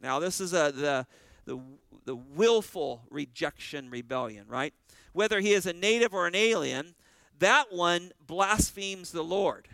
[0.02, 1.06] Now, this is a, the,
[1.44, 1.60] the,
[2.06, 4.74] the willful rejection rebellion, right?
[5.12, 6.96] Whether he is a native or an alien,
[7.40, 9.68] that one blasphemes the Lord.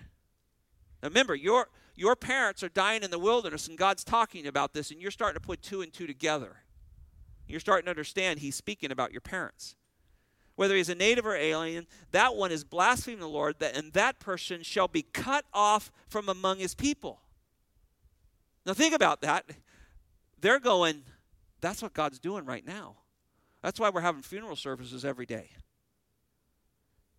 [1.04, 4.90] Now, remember, your, your parents are dying in the wilderness, and God's talking about this,
[4.90, 6.64] and you're starting to put two and two together.
[7.48, 9.76] You're starting to understand he's speaking about your parents
[10.62, 14.20] whether he's a native or alien, that one is blaspheming the Lord, that, and that
[14.20, 17.20] person shall be cut off from among his people.
[18.64, 19.50] Now, think about that.
[20.40, 21.02] They're going,
[21.62, 22.98] that's what God's doing right now.
[23.64, 25.50] That's why we're having funeral services every day.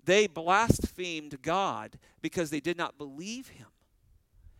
[0.04, 3.66] They blasphemed God because they did not believe him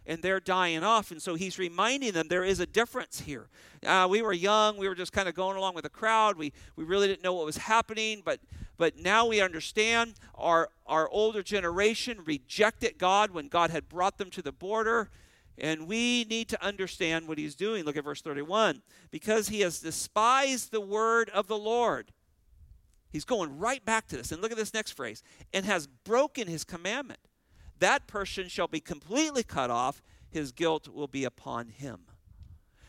[0.07, 1.11] and they're dying off.
[1.11, 3.49] And so he's reminding them there is a difference here.
[3.87, 6.37] Uh, we were young, we were just kind of going along with the crowd.
[6.37, 8.41] We, we really didn't know what was happening, but,
[8.77, 14.31] but now we understand our, our older generation rejected God when God had brought them
[14.31, 15.11] to the border.
[15.59, 17.85] And we need to understand what he's doing.
[17.85, 18.83] Look at verse 31.
[19.11, 22.11] Because he has despised the word of the Lord.
[23.11, 24.33] He's going right back to this.
[24.33, 27.21] And look at this next phrase and has broken his commandment
[27.83, 32.01] that person shall be completely cut off, his guilt will be upon him.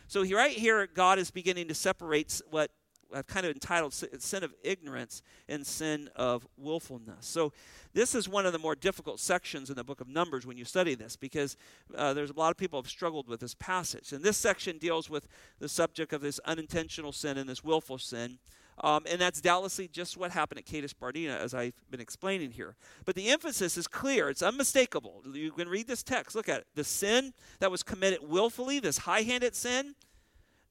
[0.08, 2.72] So, right here, God is beginning to separate what
[3.14, 7.26] I've kind of entitled sin of ignorance and sin of willfulness.
[7.26, 7.52] So,
[7.94, 10.66] this is one of the more difficult sections in the book of Numbers when you
[10.66, 11.58] study this because
[11.96, 14.12] uh, there's a lot of people have struggled with this passage.
[14.12, 15.28] And this section deals with
[15.60, 18.40] the subject of this unintentional sin and this willful sin.
[18.80, 22.76] Um, and that's doubtlessly just what happened at Kadesh Barnea, as I've been explaining here.
[23.06, 25.22] But the emphasis is clear, it's unmistakable.
[25.32, 26.68] You can read this text, look at it.
[26.76, 29.96] The sin that was committed willfully, this high handed sin,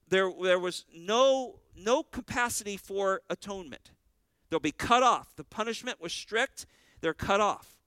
[0.09, 3.91] there, there was no, no capacity for atonement.
[4.49, 5.35] They'll be cut off.
[5.35, 6.65] The punishment was strict,
[7.01, 7.77] they're cut off.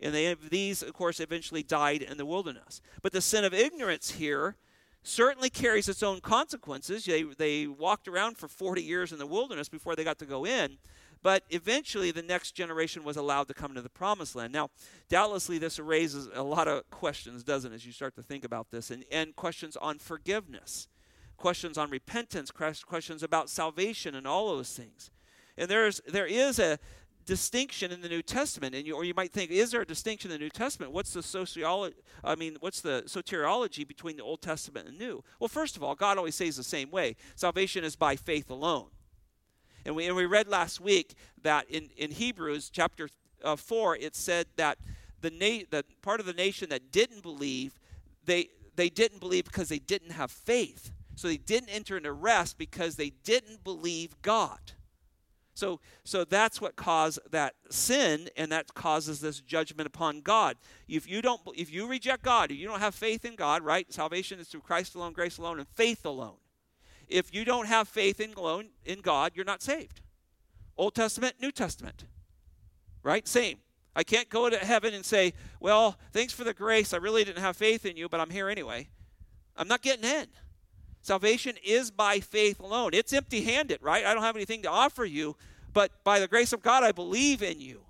[0.00, 2.80] And they, these, of course, eventually died in the wilderness.
[3.02, 4.56] But the sin of ignorance here
[5.02, 7.04] certainly carries its own consequences.
[7.04, 10.44] They, they walked around for 40 years in the wilderness before they got to go
[10.44, 10.78] in.
[11.22, 14.52] But eventually, the next generation was allowed to come into the promised land.
[14.52, 14.70] Now,
[15.10, 18.70] doubtlessly, this raises a lot of questions, doesn't it, as you start to think about
[18.70, 20.88] this, and, and questions on forgiveness,
[21.36, 25.10] questions on repentance, questions about salvation, and all those things.
[25.58, 26.78] And there's, there is a,
[27.26, 30.30] distinction in the New Testament, and you, or you might think, is there a distinction
[30.30, 30.92] in the New Testament?
[30.92, 31.96] What's the sociology?
[32.24, 35.22] I mean, what's the soteriology between the Old Testament and New?
[35.38, 38.88] Well, first of all, God always says the same way: salvation is by faith alone.
[39.84, 43.08] And we and we read last week that in in Hebrews chapter
[43.42, 44.78] uh, four, it said that
[45.20, 47.78] the na- that part of the nation that didn't believe,
[48.24, 50.90] they they didn't believe because they didn't have faith.
[51.14, 54.72] So they didn't enter into rest because they didn't believe God.
[55.60, 60.56] So, so that's what caused that sin, and that causes this judgment upon God.
[60.88, 63.92] If you don't, if you reject God, if you don't have faith in God, right?
[63.92, 66.38] Salvation is through Christ alone, grace alone, and faith alone.
[67.08, 70.00] If you don't have faith in alone in God, you're not saved.
[70.78, 72.06] Old Testament, New Testament,
[73.02, 73.28] right?
[73.28, 73.58] Same.
[73.94, 76.94] I can't go to heaven and say, "Well, thanks for the grace.
[76.94, 78.88] I really didn't have faith in you, but I'm here anyway."
[79.58, 80.28] I'm not getting in.
[81.02, 82.92] Salvation is by faith alone.
[82.92, 84.04] It's empty handed, right?
[84.04, 85.36] I don't have anything to offer you,
[85.72, 87.82] but by the grace of God, I believe in you.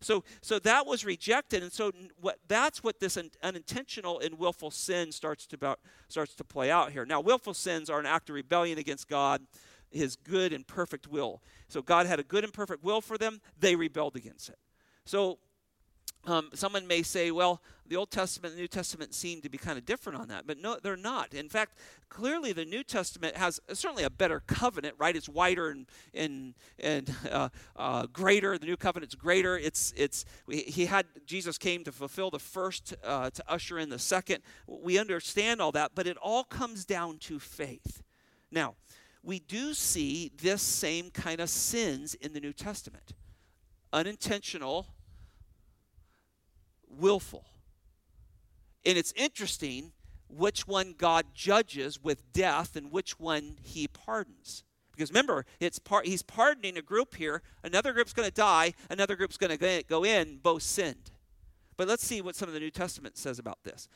[0.00, 4.70] So, so that was rejected, and so what, that's what this un, unintentional and willful
[4.70, 7.04] sin starts to about, starts to play out here.
[7.04, 9.42] Now, willful sins are an act of rebellion against God,
[9.90, 11.42] His good and perfect will.
[11.68, 14.58] So God had a good and perfect will for them; they rebelled against it.
[15.04, 15.38] So
[16.26, 19.56] um, someone may say, well, the Old Testament and the New Testament seem to be
[19.56, 21.32] kind of different on that, but no, they're not.
[21.32, 21.78] In fact,
[22.08, 25.16] clearly the New Testament has certainly a better covenant, right?
[25.16, 28.58] It's wider and and and uh, uh, greater.
[28.58, 29.56] The New Covenant's greater.
[29.56, 33.98] It's it's he had Jesus came to fulfill the first, uh, to usher in the
[33.98, 34.42] second.
[34.66, 38.02] We understand all that, but it all comes down to faith.
[38.50, 38.74] Now,
[39.22, 43.12] we do see this same kind of sins in the New Testament,
[43.92, 44.86] unintentional
[46.90, 47.44] willful.
[48.84, 49.92] And it's interesting
[50.28, 54.64] which one God judges with death and which one he pardons.
[54.92, 57.42] Because remember, it's part, he's pardoning a group here.
[57.62, 58.74] Another group's going to die.
[58.90, 60.38] Another group's going to go in.
[60.38, 61.12] Both sinned.
[61.76, 63.88] But let's see what some of the New Testament says about this.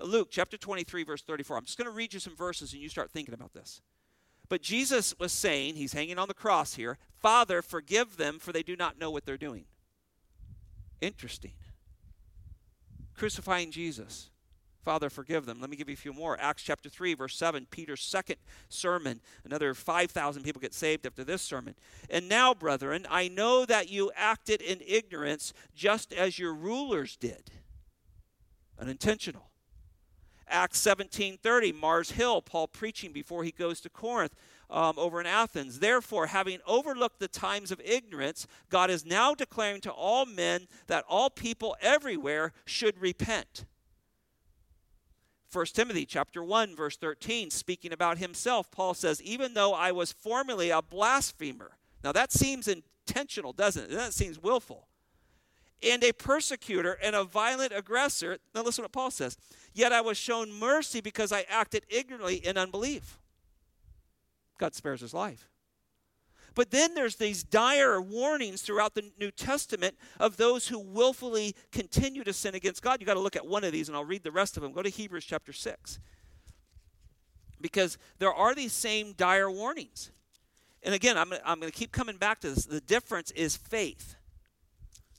[0.00, 1.58] Luke chapter 23, verse 34.
[1.58, 3.80] I'm just going to read you some verses and you start thinking about this.
[4.48, 8.62] But Jesus was saying, he's hanging on the cross here, Father, forgive them, for they
[8.62, 9.64] do not know what they're doing.
[11.00, 11.52] Interesting.
[13.18, 14.30] Crucifying Jesus.
[14.84, 15.60] Father, forgive them.
[15.60, 16.38] Let me give you a few more.
[16.40, 18.36] Acts chapter 3, verse 7, Peter's second
[18.68, 19.20] sermon.
[19.44, 21.74] Another 5,000 people get saved after this sermon.
[22.08, 27.50] And now, brethren, I know that you acted in ignorance just as your rulers did.
[28.78, 29.50] Unintentional.
[30.46, 34.34] Acts 17:30, Mars Hill, Paul preaching before he goes to Corinth
[34.70, 35.78] um, over in Athens.
[35.78, 41.04] Therefore, having overlooked the times of ignorance, God is now declaring to all men that
[41.08, 43.64] all people everywhere should repent.
[45.50, 50.12] 1 Timothy chapter 1 verse 13 speaking about himself Paul says even though I was
[50.12, 54.88] formerly a blasphemer now that seems intentional doesn't it that seems willful
[55.82, 59.38] and a persecutor and a violent aggressor now listen to what Paul says
[59.72, 63.18] yet I was shown mercy because I acted ignorantly in unbelief
[64.58, 65.48] God spares his life
[66.58, 72.24] but then there's these dire warnings throughout the New Testament of those who willfully continue
[72.24, 72.96] to sin against God.
[72.98, 74.72] You've got to look at one of these, and I'll read the rest of them.
[74.72, 76.00] Go to Hebrews chapter 6.
[77.60, 80.10] Because there are these same dire warnings.
[80.82, 82.64] And again, I'm, I'm going to keep coming back to this.
[82.64, 84.16] The difference is faith.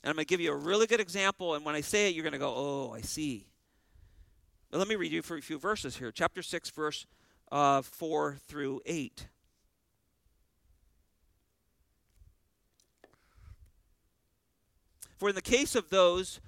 [0.04, 2.16] And I'm going to give you a really good example, and when I say it,
[2.16, 3.48] you're going to go, oh, I see.
[4.72, 6.12] But let me read you for a few verses here.
[6.12, 7.06] Chapter 6, verse
[7.52, 9.28] uh, 4 through 8.
[15.18, 16.40] For in the case of those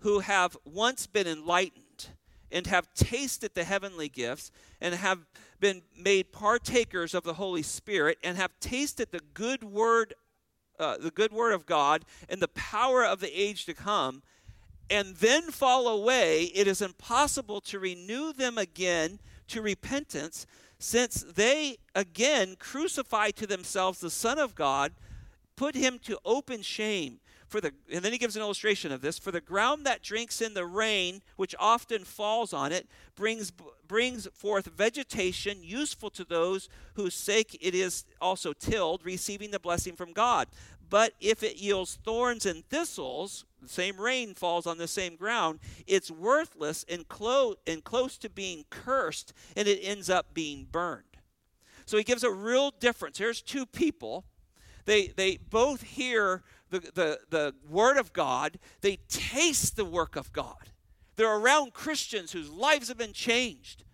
[0.00, 2.08] who have once been enlightened
[2.52, 4.50] and have tasted the heavenly gifts
[4.80, 5.20] and have
[5.60, 10.14] been made partakers of the Holy Spirit and have tasted the good word
[10.78, 14.22] uh, the good word of God and the power of the age to come
[14.88, 19.18] and then fall away it is impossible to renew them again
[19.48, 20.46] to repentance
[20.78, 24.92] since they again crucify to themselves the son of God
[25.56, 27.18] put him to open shame
[27.48, 30.40] for the and then he gives an illustration of this for the ground that drinks
[30.40, 32.86] in the rain which often falls on it
[33.16, 33.52] brings
[33.88, 39.96] brings forth vegetation useful to those whose sake it is also tilled receiving the blessing
[39.96, 40.46] from god.
[40.90, 45.58] But if it yields thorns and thistles the same rain falls on the same ground
[45.86, 51.04] it's worthless and, clo- and close to being cursed and it ends up being burned
[51.86, 54.24] so he gives a real difference here's two people
[54.88, 60.32] they, they both hear the, the, the Word of God, they taste the work of
[60.32, 60.70] God.
[61.16, 63.84] They're around Christians whose lives have been changed.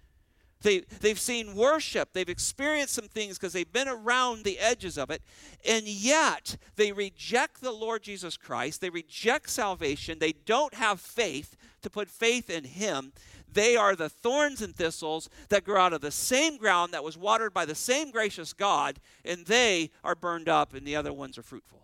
[0.65, 2.15] They, they've seen worship.
[2.15, 5.23] They've experienced some things because they've been around the edges of it.
[5.69, 8.81] And yet, they reject the Lord Jesus Christ.
[8.81, 10.19] They reject salvation.
[10.19, 13.13] They don't have faith to put faith in Him.
[13.53, 17.19] They are the thorns and thistles that grow out of the same ground that was
[17.19, 21.37] watered by the same gracious God, and they are burned up, and the other ones
[21.37, 21.83] are fruitful.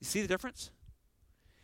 [0.00, 0.70] You see the difference?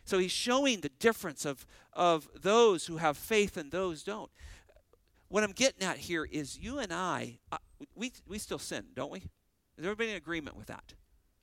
[0.05, 4.29] So he's showing the difference of, of those who have faith and those don't.
[5.35, 7.57] What I'm getting at here is you and I, uh,
[7.93, 9.19] we, we still sin, don't we?
[9.19, 10.93] Is everybody in agreement with that?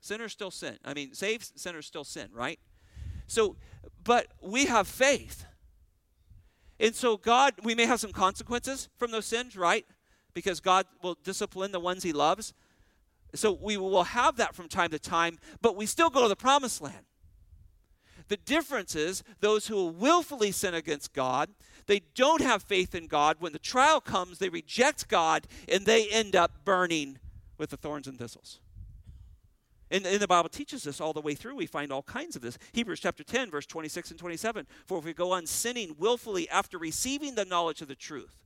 [0.00, 0.78] Sinners still sin.
[0.82, 2.58] I mean, saved sinners still sin, right?
[3.26, 3.56] So,
[4.02, 5.44] but we have faith.
[6.80, 9.84] And so, God, we may have some consequences from those sins, right?
[10.32, 12.54] Because God will discipline the ones He loves.
[13.34, 16.34] So we will have that from time to time, but we still go to the
[16.34, 17.04] promised land.
[18.28, 21.50] The difference is those who willfully sin against God,
[21.86, 23.36] they don't have faith in God.
[23.40, 27.18] When the trial comes, they reject God and they end up burning
[27.58, 28.60] with the thorns and thistles.
[29.90, 31.54] And, and, the Bible teaches us all the way through.
[31.54, 32.56] We find all kinds of this.
[32.72, 34.66] Hebrews chapter 10, verse 26 and 27.
[34.86, 38.42] For if we go on sinning willfully after receiving the knowledge of the truth,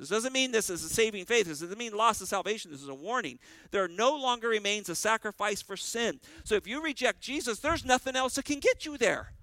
[0.00, 1.46] this doesn't mean this is a saving faith.
[1.46, 2.70] This doesn't mean loss of salvation.
[2.70, 3.38] This is a warning.
[3.70, 6.20] There no longer remains a sacrifice for sin.
[6.42, 9.34] So if you reject Jesus, there's nothing else that can get you there.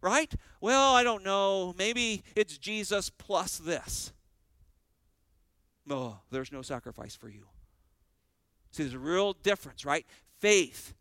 [0.00, 0.32] Right?
[0.60, 1.74] Well, I don't know.
[1.76, 4.12] Maybe it's Jesus plus this.
[5.84, 7.46] No, oh, there's no sacrifice for you.
[8.70, 10.06] See, there's a real difference, right?
[10.38, 10.94] Faith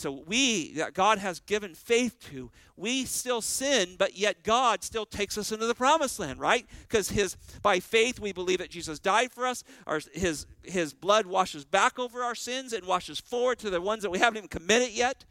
[0.00, 5.04] so we, that God has given faith to, we still sin, but yet God still
[5.04, 6.66] takes us into the promised land, right?
[6.88, 9.62] Because his by faith we believe that Jesus died for us.
[9.86, 14.02] Our, his his blood washes back over our sins and washes forward to the ones
[14.02, 15.24] that we haven't even committed yet.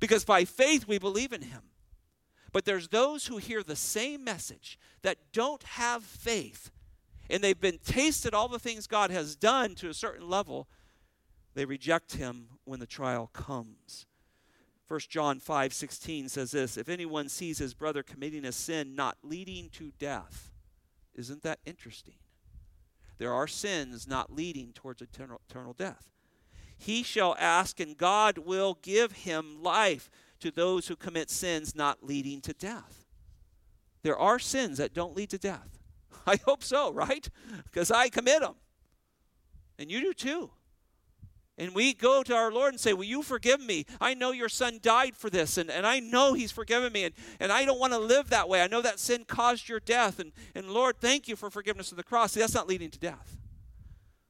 [0.00, 1.62] Because by faith we believe in him.
[2.52, 6.70] But there's those who hear the same message that don't have faith,
[7.28, 10.68] and they've been tasted all the things God has done to a certain level,
[11.54, 14.06] they reject him when the trial comes.
[14.86, 19.18] 1 John 5 16 says this If anyone sees his brother committing a sin not
[19.22, 20.50] leading to death,
[21.14, 22.14] isn't that interesting?
[23.18, 26.08] There are sins not leading towards eternal, eternal death.
[26.78, 30.08] He shall ask, and God will give him life
[30.40, 33.06] to those who commit sins not leading to death.
[34.02, 35.80] There are sins that don't lead to death.
[36.26, 37.28] I hope so, right?
[37.64, 38.54] Because I commit them.
[39.78, 40.50] And you do too.
[41.58, 43.84] And we go to our Lord and say, Will you forgive me?
[44.00, 47.14] I know your son died for this, and, and I know he's forgiven me, and,
[47.40, 48.62] and I don't want to live that way.
[48.62, 50.20] I know that sin caused your death.
[50.20, 52.32] And, and Lord, thank you for forgiveness of the cross.
[52.32, 53.36] See, that's not leading to death.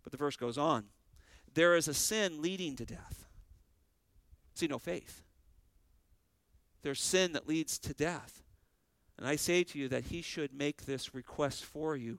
[0.02, 0.84] But the verse goes on
[1.54, 3.26] there is a sin leading to death.
[4.54, 5.22] See, no faith.
[6.82, 8.42] There's sin that leads to death.
[9.18, 12.18] And I say to you that he should make this request for you.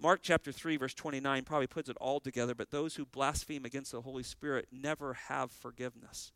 [0.00, 3.92] Mark chapter 3, verse 29 probably puts it all together, but those who blaspheme against
[3.92, 6.32] the Holy Spirit never have forgiveness,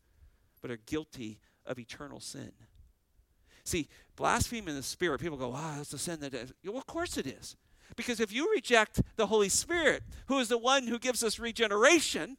[0.61, 2.51] but are guilty of eternal sin.
[3.63, 6.53] See, blaspheming the Spirit, people go, ah, oh, that's a sin that is.
[6.63, 7.55] Well, of course it is.
[7.95, 12.37] Because if you reject the Holy Spirit, who is the one who gives us regeneration,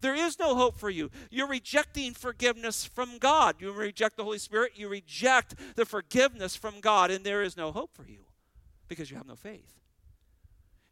[0.00, 1.10] there is no hope for you.
[1.30, 3.56] You're rejecting forgiveness from God.
[3.58, 7.72] You reject the Holy Spirit, you reject the forgiveness from God, and there is no
[7.72, 8.20] hope for you
[8.88, 9.80] because you have no faith.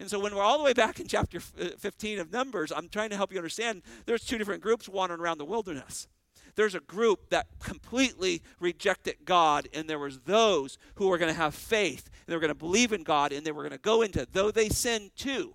[0.01, 2.89] And so when we're all the way back in chapter uh, 15 of Numbers, I'm
[2.89, 6.07] trying to help you understand there's two different groups wandering around the wilderness.
[6.55, 11.41] There's a group that completely rejected God, and there was those who were going to
[11.41, 13.79] have faith, and they were going to believe in God, and they were going to
[13.79, 15.55] go into, though they sinned too,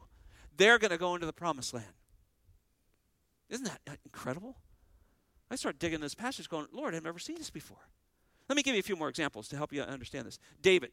[0.56, 1.86] they're going to go into the promised land.
[3.50, 4.58] Isn't that incredible?
[5.52, 7.90] I start digging this passage going, Lord, I've never seen this before.
[8.50, 10.40] Let me give you a few more examples to help you understand this.
[10.62, 10.92] David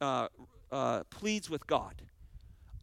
[0.00, 0.28] uh,
[0.70, 2.02] uh, pleads with God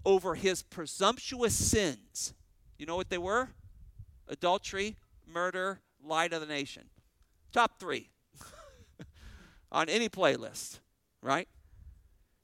[0.07, 2.33] over his presumptuous sins.
[2.79, 3.49] You know what they were?
[4.29, 4.95] Adultery,
[5.27, 6.83] murder, lie to the nation.
[7.51, 8.09] Top three
[9.71, 10.79] on any playlist,
[11.21, 11.49] right?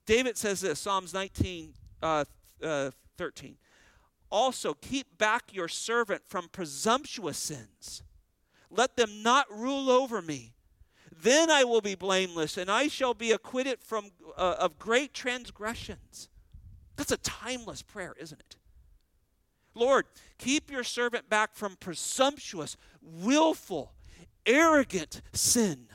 [0.04, 2.26] David says this Psalms 19, uh,
[2.62, 3.56] uh, 13.
[4.30, 8.02] Also, keep back your servant from presumptuous sins.
[8.70, 10.52] Let them not rule over me.
[11.10, 16.28] Then I will be blameless, and I shall be acquitted from, uh, of great transgressions.
[16.96, 18.56] That's a timeless prayer, isn't it?
[19.74, 20.06] Lord,
[20.38, 23.92] keep your servant back from presumptuous, willful,
[24.46, 25.88] arrogant sin.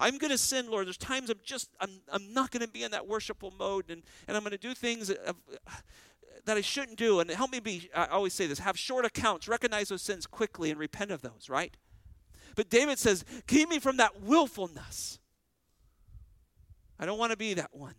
[0.00, 0.86] I'm going to sin, Lord.
[0.86, 4.02] There's times I'm just, I'm, I'm not going to be in that worshipful mode, and,
[4.26, 5.18] and I'm going to do things that,
[6.44, 7.20] that I shouldn't do.
[7.20, 10.70] And help me be, I always say this, have short accounts, recognize those sins quickly
[10.70, 11.76] and repent of those, right?
[12.54, 15.18] But David says, keep me from that willfulness.
[16.98, 17.94] I don't want to be that one.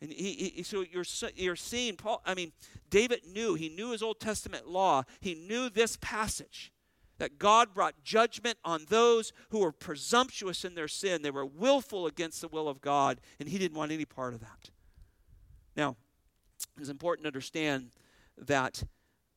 [0.00, 2.52] And he, he, so you're, you're seeing Paul, I mean,
[2.90, 5.04] David knew, he knew his Old Testament law.
[5.20, 6.72] He knew this passage
[7.18, 11.22] that God brought judgment on those who were presumptuous in their sin.
[11.22, 14.40] They were willful against the will of God, and he didn't want any part of
[14.40, 14.70] that.
[15.74, 15.96] Now,
[16.78, 17.90] it's important to understand
[18.36, 18.82] that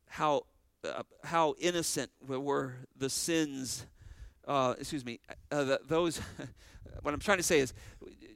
[0.08, 0.44] how
[0.82, 3.86] uh, how innocent were the sins.
[4.46, 5.20] Uh, excuse me.
[5.50, 6.20] Uh, the, those.
[7.02, 7.72] what I'm trying to say is,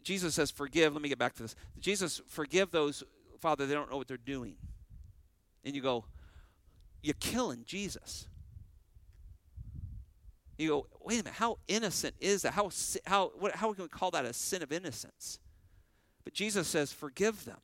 [0.03, 1.57] Jesus says, "Forgive." Let me get back to this.
[1.79, 3.03] Jesus, forgive those,
[3.41, 3.67] Father.
[3.67, 4.57] They don't know what they're doing.
[5.65, 6.05] And you go,
[7.03, 8.27] you're killing Jesus.
[10.59, 11.35] You go, wait a minute.
[11.35, 12.53] How innocent is that?
[12.53, 12.71] How
[13.07, 15.39] how what, how can we call that a sin of innocence?
[16.23, 17.59] But Jesus says, "Forgive them."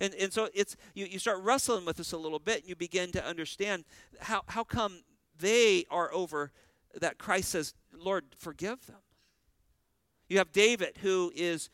[0.00, 2.76] And, and so it's you, you start wrestling with this a little bit and you
[2.76, 3.84] begin to understand
[4.20, 5.02] how, how come
[5.38, 6.52] they are over
[7.00, 8.96] that Christ says, Lord, forgive them.
[10.28, 11.70] You have David who is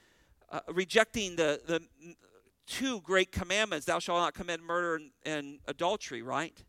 [0.51, 1.83] uh, rejecting the, the
[2.66, 6.62] two great commandments thou shalt not commit murder and, and adultery, right?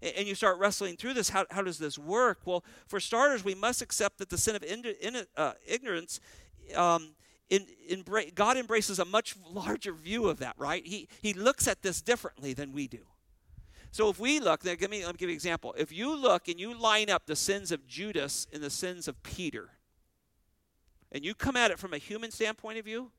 [0.00, 1.30] And, and you start wrestling through this.
[1.30, 2.40] How, how does this work?
[2.44, 6.20] Well, for starters, we must accept that the sin of in, in, uh, ignorance
[6.76, 7.14] um,
[7.48, 8.04] in, in,
[8.34, 10.86] God embraces a much larger view of that, right?
[10.86, 13.04] He, he looks at this differently than we do.
[13.92, 15.74] So if we look, now give me, let me give you an example.
[15.76, 19.22] If you look and you line up the sins of Judas and the sins of
[19.22, 19.70] Peter,
[21.10, 23.10] and you come at it from a human standpoint of view,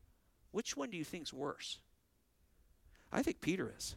[0.52, 1.80] which one do you think is worse?
[3.12, 3.96] I think Peter is.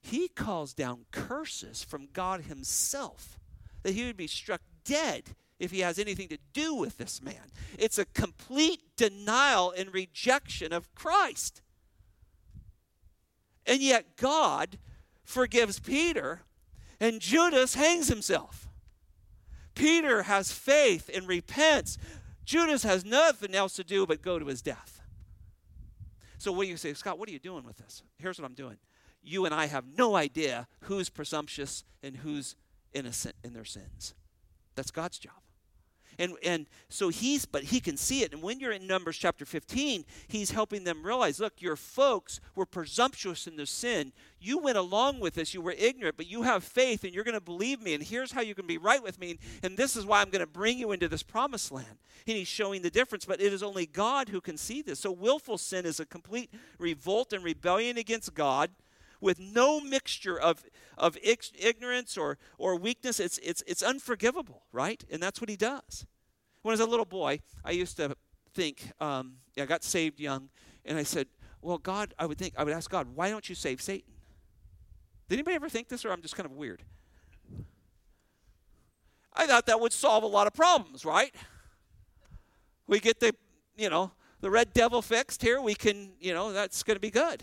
[0.00, 3.38] He calls down curses from God himself
[3.82, 7.50] that he would be struck dead if he has anything to do with this man.
[7.78, 11.62] It's a complete denial and rejection of Christ.
[13.66, 14.78] And yet God
[15.24, 16.42] forgives Peter,
[17.00, 18.68] and Judas hangs himself.
[19.74, 21.98] Peter has faith and repents.
[22.44, 25.00] Judas has nothing else to do but go to his death.
[26.38, 27.18] So, what do you say, Scott?
[27.18, 28.02] What are you doing with this?
[28.18, 28.76] Here's what I'm doing.
[29.22, 32.54] You and I have no idea who's presumptuous and who's
[32.92, 34.14] innocent in their sins.
[34.74, 35.32] That's God's job.
[36.18, 38.32] And, and so he's, but he can see it.
[38.32, 42.66] And when you're in Numbers chapter 15, he's helping them realize look, your folks were
[42.66, 44.12] presumptuous in their sin.
[44.40, 45.54] You went along with this.
[45.54, 47.94] You were ignorant, but you have faith and you're going to believe me.
[47.94, 49.38] And here's how you can be right with me.
[49.62, 51.98] And this is why I'm going to bring you into this promised land.
[52.26, 55.00] And he's showing the difference, but it is only God who can see this.
[55.00, 58.70] So willful sin is a complete revolt and rebellion against God
[59.24, 60.62] with no mixture of,
[60.98, 63.18] of ignorance or, or weakness.
[63.18, 65.02] It's, it's, it's unforgivable, right?
[65.10, 66.04] And that's what he does.
[66.60, 68.14] When I was a little boy, I used to
[68.52, 70.50] think, um, I got saved young,
[70.84, 71.26] and I said,
[71.62, 74.12] well, God, I would think, I would ask God, why don't you save Satan?
[75.30, 76.82] Did anybody ever think this, or I'm just kind of weird?
[79.32, 81.34] I thought that would solve a lot of problems, right?
[82.86, 83.34] We get the,
[83.74, 84.12] you know,
[84.42, 85.62] the red devil fixed here.
[85.62, 87.42] We can, you know, that's going to be good.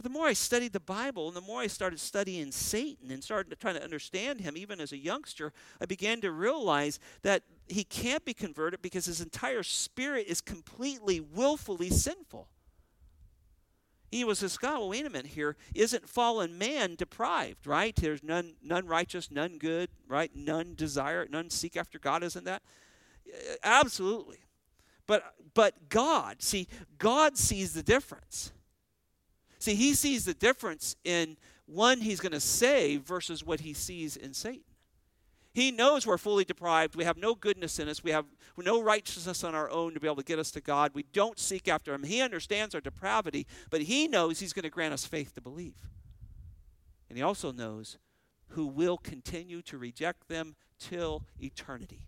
[0.00, 3.22] But the more I studied the Bible and the more I started studying Satan and
[3.22, 7.84] started trying to understand him, even as a youngster, I began to realize that he
[7.84, 12.48] can't be converted because his entire spirit is completely, willfully sinful.
[14.10, 15.58] He was this God, well, wait a minute here.
[15.74, 17.94] Isn't fallen man deprived, right?
[17.94, 20.34] There's none none righteous, none good, right?
[20.34, 22.62] None desire, none seek after God, isn't that?
[23.62, 24.38] Absolutely.
[25.06, 28.52] But but God, see, God sees the difference.
[29.60, 31.36] See, he sees the difference in
[31.66, 34.64] one he's going to save versus what he sees in Satan.
[35.52, 36.96] He knows we're fully deprived.
[36.96, 38.02] We have no goodness in us.
[38.02, 38.24] We have
[38.56, 40.92] no righteousness on our own to be able to get us to God.
[40.94, 42.04] We don't seek after Him.
[42.04, 45.88] He understands our depravity, but He knows He's going to grant us faith to believe.
[47.08, 47.98] And He also knows
[48.50, 52.06] who will continue to reject them till eternity.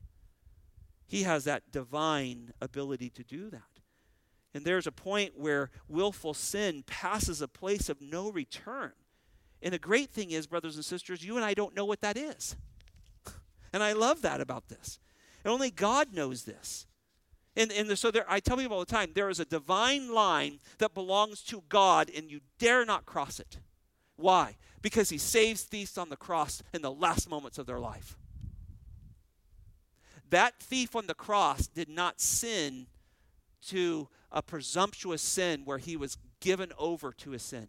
[1.06, 3.71] He has that divine ability to do that.
[4.54, 8.92] And there's a point where willful sin passes a place of no return.
[9.62, 12.16] And the great thing is, brothers and sisters, you and I don't know what that
[12.16, 12.56] is.
[13.72, 14.98] and I love that about this.
[15.44, 16.86] And only God knows this.
[17.56, 20.60] And, and so there, I tell people all the time there is a divine line
[20.78, 23.58] that belongs to God, and you dare not cross it.
[24.16, 24.56] Why?
[24.80, 28.16] Because he saves thieves on the cross in the last moments of their life.
[30.30, 32.86] That thief on the cross did not sin
[33.68, 37.68] to a presumptuous sin where he was given over to his sin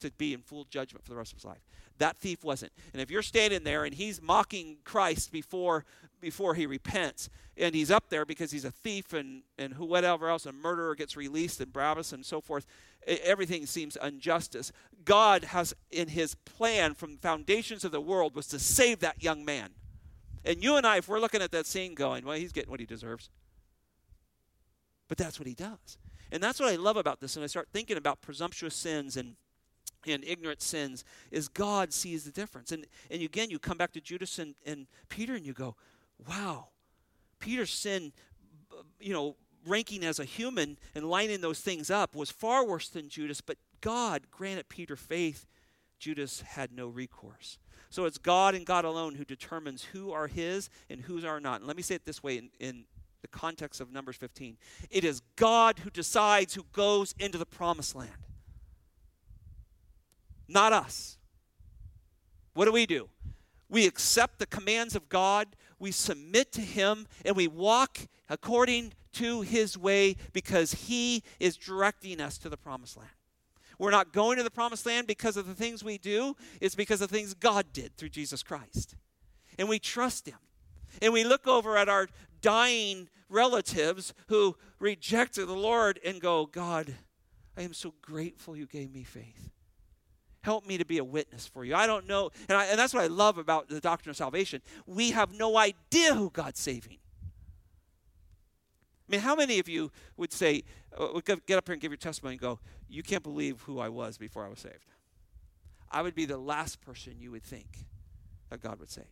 [0.00, 1.60] to be in full judgment for the rest of his life.
[1.98, 2.72] That thief wasn't.
[2.92, 5.84] And if you're standing there and he's mocking Christ before
[6.20, 10.46] before he repents, and he's up there because he's a thief and and whatever else,
[10.46, 12.66] a murderer gets released and Barabbas and so forth,
[13.06, 14.72] everything seems injustice.
[15.04, 19.22] God has in his plan from the foundations of the world was to save that
[19.22, 19.70] young man.
[20.42, 22.80] And you and I, if we're looking at that scene going, well, he's getting what
[22.80, 23.28] he deserves.
[25.10, 25.98] But that's what he does.
[26.30, 27.34] And that's what I love about this.
[27.34, 29.34] And I start thinking about presumptuous sins and
[30.06, 32.70] and ignorant sins is God sees the difference.
[32.70, 35.74] And and again, you come back to Judas and, and Peter and you go,
[36.28, 36.68] wow,
[37.40, 38.12] Peter's sin,
[39.00, 39.34] you know,
[39.66, 43.58] ranking as a human and lining those things up was far worse than Judas, but
[43.80, 45.48] God granted Peter faith.
[45.98, 47.58] Judas had no recourse.
[47.90, 51.56] So it's God and God alone who determines who are his and whose are not.
[51.56, 52.84] And let me say it this way in, in
[53.22, 54.56] the context of Numbers 15.
[54.90, 58.10] It is God who decides who goes into the promised land,
[60.48, 61.18] not us.
[62.54, 63.08] What do we do?
[63.68, 65.48] We accept the commands of God,
[65.78, 67.98] we submit to Him, and we walk
[68.28, 73.10] according to His way because He is directing us to the promised land.
[73.78, 77.00] We're not going to the promised land because of the things we do, it's because
[77.00, 78.96] of the things God did through Jesus Christ.
[79.58, 80.38] And we trust Him.
[81.00, 82.08] And we look over at our
[82.40, 86.94] dying relatives who rejected the Lord and go, God,
[87.56, 89.50] I am so grateful you gave me faith.
[90.42, 91.74] Help me to be a witness for you.
[91.74, 92.30] I don't know.
[92.48, 94.62] And, I, and that's what I love about the doctrine of salvation.
[94.86, 96.98] We have no idea who God's saving.
[99.08, 100.62] I mean, how many of you would say,
[100.98, 103.78] uh, would get up here and give your testimony and go, You can't believe who
[103.80, 104.86] I was before I was saved?
[105.90, 107.86] I would be the last person you would think
[108.48, 109.04] that God would save.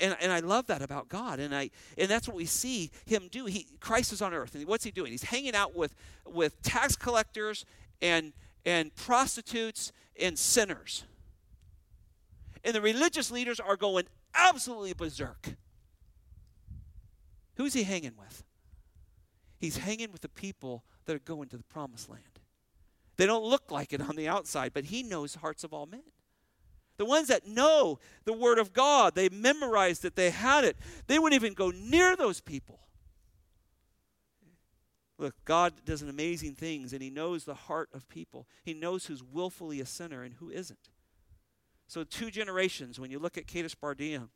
[0.00, 1.40] And, and I love that about God.
[1.40, 3.46] And I and that's what we see him do.
[3.46, 4.54] He Christ is on earth.
[4.54, 5.12] And what's he doing?
[5.12, 5.94] He's hanging out with
[6.26, 7.64] with tax collectors
[8.02, 8.32] and
[8.64, 11.04] and prostitutes and sinners.
[12.64, 15.54] And the religious leaders are going absolutely berserk.
[17.56, 18.44] Who's he hanging with?
[19.58, 22.22] He's hanging with the people that are going to the promised land.
[23.16, 26.02] They don't look like it on the outside, but he knows hearts of all men.
[26.98, 30.76] The ones that know the Word of God, they memorized it, they had it.
[31.06, 32.80] They wouldn't even go near those people.
[35.16, 38.46] Look, God does amazing things, and He knows the heart of people.
[38.62, 40.90] He knows who's willfully a sinner and who isn't.
[41.88, 44.28] So, two generations, when you look at Kadesh Barnea,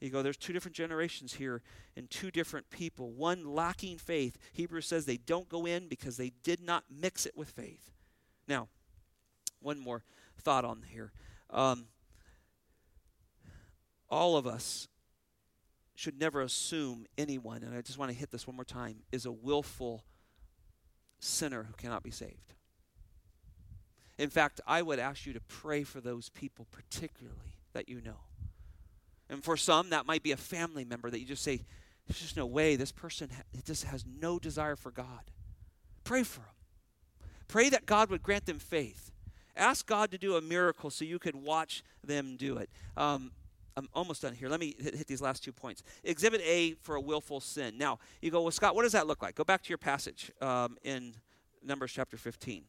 [0.00, 1.60] you go, there's two different generations here
[1.94, 3.12] and two different people.
[3.12, 4.38] One lacking faith.
[4.54, 7.90] Hebrews says they don't go in because they did not mix it with faith.
[8.48, 8.68] Now,
[9.60, 10.04] one more
[10.38, 11.12] thought on here.
[11.52, 11.86] Um,
[14.08, 14.88] all of us
[15.94, 19.26] should never assume anyone, and I just want to hit this one more time, is
[19.26, 20.04] a willful
[21.18, 22.54] sinner who cannot be saved.
[24.18, 28.20] In fact, I would ask you to pray for those people, particularly that you know.
[29.28, 31.64] And for some, that might be a family member that you just say,
[32.06, 35.30] there's just no way this person ha- just has no desire for God.
[36.02, 37.28] Pray for them.
[37.46, 39.09] Pray that God would grant them faith.
[39.56, 42.70] Ask God to do a miracle so you could watch them do it.
[42.96, 43.32] Um,
[43.76, 44.48] I'm almost done here.
[44.48, 45.82] Let me hit, hit, these last two points.
[46.04, 47.78] Exhibit A for a willful sin.
[47.78, 49.34] Now, you go, well, Scott, what does that look like?
[49.34, 51.14] Go back to your passage um, in
[51.64, 52.64] Numbers chapter 15.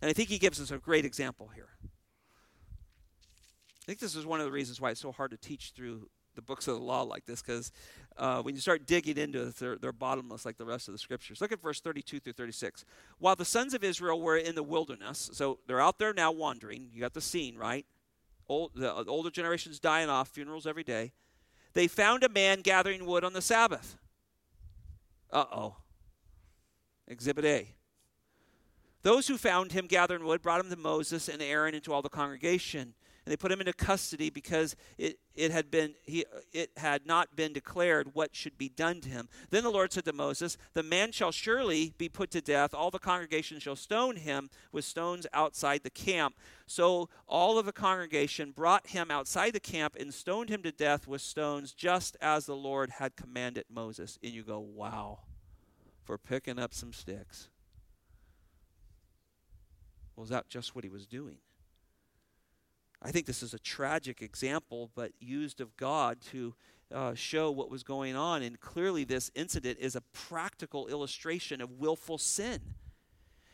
[0.00, 1.68] And I think he gives us a great example here.
[1.82, 6.08] I think this is one of the reasons why it's so hard to teach through
[6.34, 7.72] the books of the law like this, because
[8.16, 10.98] uh, when you start digging into it, they're, they're bottomless like the rest of the
[10.98, 11.40] scriptures.
[11.40, 12.84] Look at verse 32 through 36.
[13.18, 16.88] While the sons of Israel were in the wilderness, so they're out there now wandering,
[16.92, 17.86] you got the scene, right?
[18.48, 21.12] old, the older generations dying off, funerals every day.
[21.72, 23.96] They found a man gathering wood on the Sabbath.
[25.32, 25.76] Uh oh.
[27.08, 27.74] Exhibit A.
[29.02, 32.00] Those who found him gathering wood brought him to Moses and Aaron and to all
[32.00, 32.94] the congregation
[33.24, 37.34] and they put him into custody because it, it had been he it had not
[37.34, 39.28] been declared what should be done to him.
[39.50, 42.90] Then the Lord said to Moses, The man shall surely be put to death, all
[42.90, 46.36] the congregation shall stone him with stones outside the camp.
[46.66, 51.06] So all of the congregation brought him outside the camp and stoned him to death
[51.06, 54.18] with stones, just as the Lord had commanded Moses.
[54.22, 55.20] And you go, Wow,
[56.02, 57.48] for picking up some sticks.
[60.16, 61.38] Was that just what he was doing?
[63.04, 66.54] I think this is a tragic example, but used of God to
[66.92, 68.42] uh, show what was going on.
[68.42, 72.60] And clearly, this incident is a practical illustration of willful sin.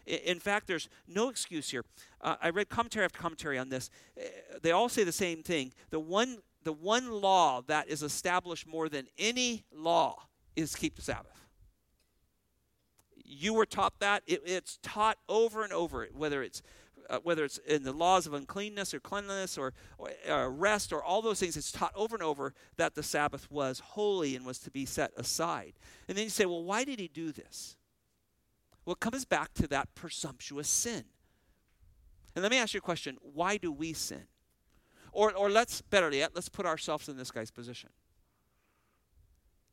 [0.06, 1.84] In fact, there's no excuse here.
[2.20, 3.90] Uh, I read commentary after commentary on this.
[4.16, 4.22] Uh,
[4.62, 5.72] they all say the same thing.
[5.90, 11.02] The one, the one law that is established more than any law is keep the
[11.02, 11.46] Sabbath.
[13.16, 14.22] You were taught that.
[14.26, 16.62] It, it's taught over and over, whether it's
[17.10, 21.02] uh, whether it's in the laws of uncleanness or cleanliness or, or uh, rest or
[21.02, 24.58] all those things, it's taught over and over that the Sabbath was holy and was
[24.60, 25.74] to be set aside.
[26.08, 27.76] And then you say, well, why did he do this?
[28.84, 31.04] Well, it comes back to that presumptuous sin.
[32.34, 34.24] And let me ask you a question why do we sin?
[35.12, 37.90] Or, or let's, better yet, let's put ourselves in this guy's position.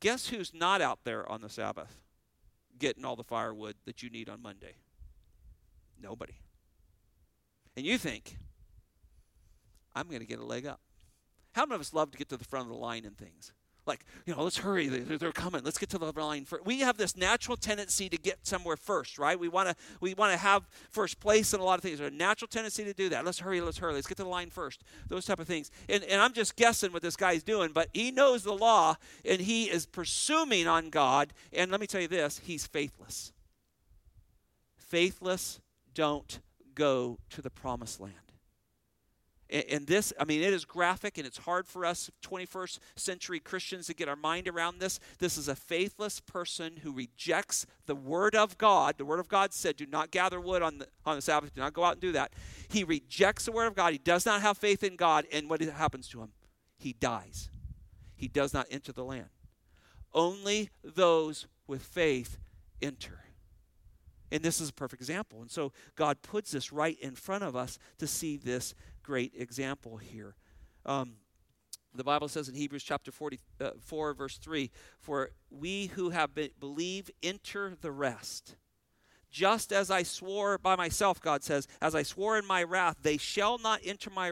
[0.00, 2.00] Guess who's not out there on the Sabbath
[2.78, 4.74] getting all the firewood that you need on Monday?
[6.00, 6.34] Nobody.
[7.78, 8.36] And you think,
[9.94, 10.80] I'm going to get a leg up.
[11.52, 13.52] How many of us love to get to the front of the line in things?
[13.86, 14.88] Like, you know, let's hurry.
[14.88, 15.62] They're, they're coming.
[15.62, 16.66] Let's get to the line first.
[16.66, 19.38] We have this natural tendency to get somewhere first, right?
[19.38, 22.00] We want to we want to have first place in a lot of things.
[22.00, 23.24] There's a natural tendency to do that.
[23.24, 23.60] Let's hurry.
[23.60, 23.94] Let's hurry.
[23.94, 24.82] Let's get to the line first.
[25.06, 25.70] Those type of things.
[25.88, 29.40] And, and I'm just guessing what this guy's doing, but he knows the law and
[29.40, 31.32] he is presuming on God.
[31.52, 33.32] And let me tell you this: he's faithless.
[34.76, 35.60] Faithless
[35.94, 36.40] don't
[36.78, 38.14] go to the promised land.
[39.50, 43.86] And this, I mean, it is graphic and it's hard for us 21st century Christians
[43.86, 45.00] to get our mind around this.
[45.20, 48.98] This is a faithless person who rejects the Word of God.
[48.98, 51.62] The Word of God said, Do not gather wood on the, on the Sabbath, do
[51.62, 52.34] not go out and do that.
[52.68, 53.92] He rejects the Word of God.
[53.92, 55.24] He does not have faith in God.
[55.32, 56.32] And what happens to him?
[56.76, 57.48] He dies.
[58.14, 59.30] He does not enter the land.
[60.12, 62.36] Only those with faith
[62.82, 63.20] enter.
[64.30, 65.40] And this is a perfect example.
[65.40, 69.96] And so God puts this right in front of us to see this great example
[69.96, 70.34] here.
[70.84, 71.14] Um,
[71.94, 74.70] the Bible says in Hebrews chapter 44, uh, verse 3
[75.00, 78.56] For we who have be- believed enter the rest.
[79.30, 83.18] Just as I swore by myself, God says, as I swore in my wrath, they
[83.18, 84.30] shall not enter my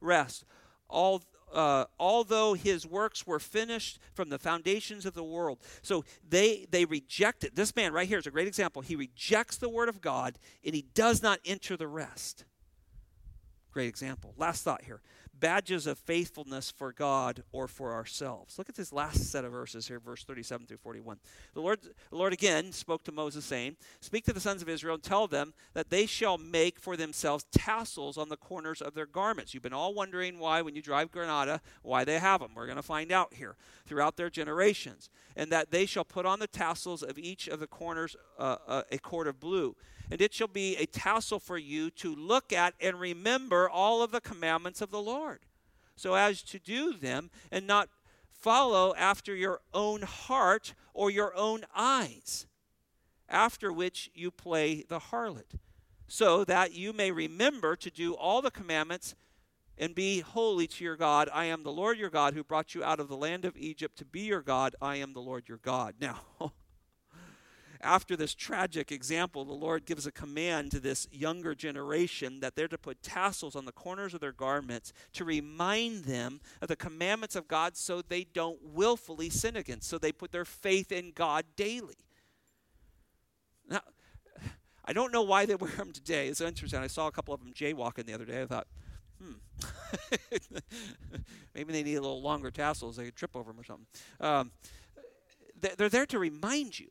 [0.00, 0.44] rest.
[0.88, 1.22] All
[1.54, 5.58] uh, although his works were finished from the foundations of the world.
[5.82, 7.54] So they they reject it.
[7.54, 8.82] This man right here is a great example.
[8.82, 12.44] He rejects the word of God and he does not enter the rest.
[13.70, 14.34] Great example.
[14.36, 15.00] Last thought here
[15.38, 18.58] badges of faithfulness for God or for ourselves.
[18.58, 21.18] Look at this last set of verses here, verse 37 through 41.
[21.54, 24.94] The Lord, the Lord again spoke to Moses, saying, Speak to the sons of Israel
[24.94, 29.06] and tell them that they shall make for themselves tassels on the corners of their
[29.06, 29.54] garments.
[29.54, 32.52] You've been all wondering why, when you drive Granada, why they have them.
[32.54, 33.56] We're going to find out here
[33.86, 35.10] throughout their generations.
[35.36, 38.82] And that they shall put on the tassels of each of the corners uh, uh,
[38.90, 39.76] a cord of blue
[40.10, 44.10] and it shall be a tassel for you to look at and remember all of
[44.10, 45.40] the commandments of the Lord.
[45.96, 47.88] so as to do them, and not
[48.32, 52.46] follow after your own heart or your own eyes,
[53.28, 55.58] after which you play the harlot,
[56.08, 59.14] so that you may remember to do all the commandments
[59.78, 61.28] and be holy to your God.
[61.32, 63.96] I am the Lord your God who brought you out of the land of Egypt
[63.98, 64.76] to be your God.
[64.80, 65.94] I am the Lord your God.
[66.00, 66.20] Now,
[67.84, 72.68] after this tragic example, the Lord gives a command to this younger generation that they're
[72.68, 77.36] to put tassels on the corners of their garments to remind them of the commandments
[77.36, 79.88] of God so they don't willfully sin against.
[79.88, 81.96] So they put their faith in God daily.
[83.68, 83.80] Now,
[84.84, 86.28] I don't know why they wear them today.
[86.28, 86.80] It's interesting.
[86.80, 88.42] I saw a couple of them jaywalking the other day.
[88.42, 88.66] I thought,
[89.22, 89.34] hmm,
[91.54, 92.96] maybe they need a little longer tassels.
[92.96, 93.86] They could trip over them or something.
[94.20, 94.50] Um,
[95.76, 96.90] they're there to remind you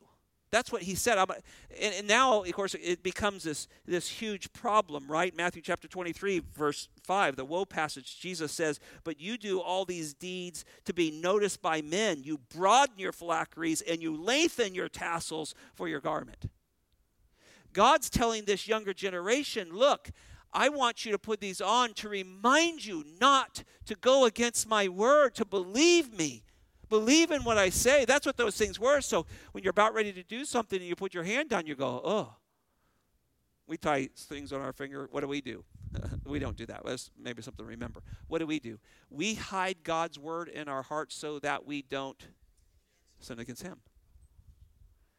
[0.54, 1.18] that's what he said.
[1.18, 5.36] And, and, now, of course, it becomes this, this huge problem, right?
[5.36, 10.14] Matthew chapter 23, verse 5, the woe passage, Jesus says, But you do all these
[10.14, 12.22] deeds to be noticed by men.
[12.22, 16.48] You broaden your phylacteries and you lengthen your tassels for your garment.
[17.72, 20.10] God's telling this younger generation, look,
[20.52, 24.86] I want you to put these on to remind you not to go against my
[24.86, 26.44] word, to believe me,
[26.94, 28.04] Believe in what I say.
[28.04, 29.00] That's what those things were.
[29.00, 31.74] So when you're about ready to do something and you put your hand down, you
[31.74, 32.36] go, oh.
[33.66, 35.08] We tie things on our finger.
[35.10, 35.64] What do we do?
[36.24, 36.82] we don't do that.
[36.84, 38.00] That's maybe something to remember.
[38.28, 38.78] What do we do?
[39.10, 42.28] We hide God's word in our hearts so that we don't
[43.18, 43.78] sin against Him.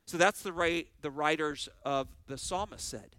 [0.05, 3.17] So that's the right the writers of the psalmist said.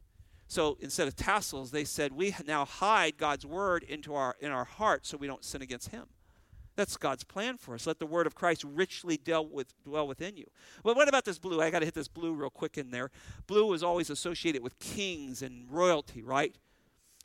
[0.49, 4.65] So instead of tassels, they said we now hide God's word into our in our
[4.65, 6.07] hearts so we don't sin against Him.
[6.77, 7.87] That's God's plan for us.
[7.87, 10.47] Let the word of Christ richly dwell, with, dwell within you.
[10.85, 11.61] But what about this blue?
[11.61, 13.11] I got to hit this blue real quick in there.
[13.47, 16.55] Blue is always associated with kings and royalty, right?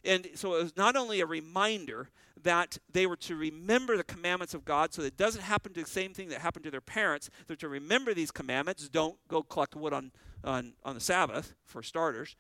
[0.04, 2.10] And so it was not only a reminder
[2.44, 5.82] that they were to remember the commandments of God so that it doesn't happen to
[5.82, 7.30] the same thing that happened to their parents.
[7.46, 8.90] They're to remember these commandments.
[8.90, 10.12] Don't go collect wood on,
[10.44, 12.36] on, on the Sabbath, for starters.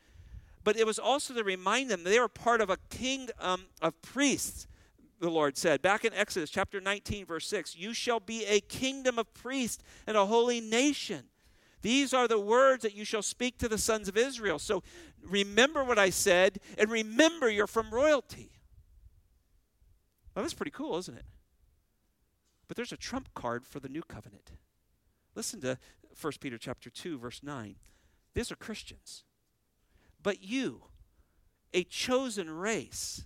[0.63, 4.67] But it was also to remind them they were part of a kingdom of priests
[5.21, 5.81] the Lord said.
[5.81, 10.17] Back in Exodus chapter 19, verse 6 You shall be a kingdom of priests and
[10.17, 11.25] a holy nation.
[11.81, 14.59] These are the words that you shall speak to the sons of Israel.
[14.59, 14.83] So
[15.23, 18.51] remember what I said, and remember you're from royalty.
[20.35, 21.25] Well, that's pretty cool, isn't it?
[22.67, 24.51] But there's a trump card for the new covenant.
[25.35, 25.77] Listen to
[26.19, 27.75] 1 Peter chapter 2, verse 9.
[28.33, 29.23] These are Christians.
[30.21, 30.83] But you,
[31.73, 33.25] a chosen race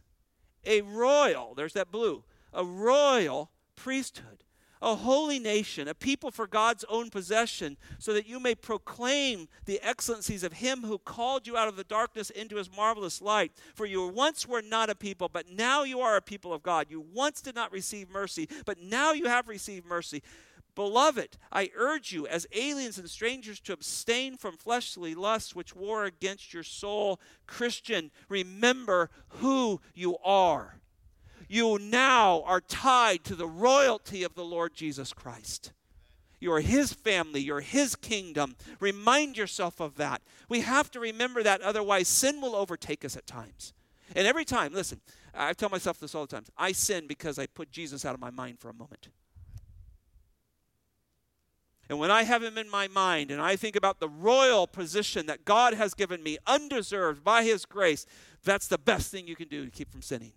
[0.65, 4.43] a royal, there's that blue, a royal priesthood,
[4.81, 9.79] a holy nation, a people for God's own possession, so that you may proclaim the
[9.81, 13.51] excellencies of him who called you out of the darkness into his marvelous light.
[13.73, 16.87] For you once were not a people, but now you are a people of God.
[16.89, 20.21] You once did not receive mercy, but now you have received mercy.
[20.75, 26.03] Beloved, I urge you as aliens and strangers to abstain from fleshly lusts which war
[26.03, 27.19] against your soul.
[27.47, 30.75] Christian, remember who you are.
[31.47, 35.71] You now are tied to the royalty of the Lord Jesus Christ.
[36.39, 38.55] You are His family, you're His kingdom.
[38.79, 40.21] Remind yourself of that.
[40.49, 43.73] We have to remember that, otherwise, sin will overtake us at times.
[44.15, 45.01] And every time, listen,
[45.33, 48.19] I tell myself this all the time I sin because I put Jesus out of
[48.19, 49.09] my mind for a moment.
[51.89, 55.27] And when I have him in my mind and I think about the royal position
[55.27, 58.05] that God has given me, undeserved by his grace,
[58.43, 60.33] that's the best thing you can do to keep from sinning.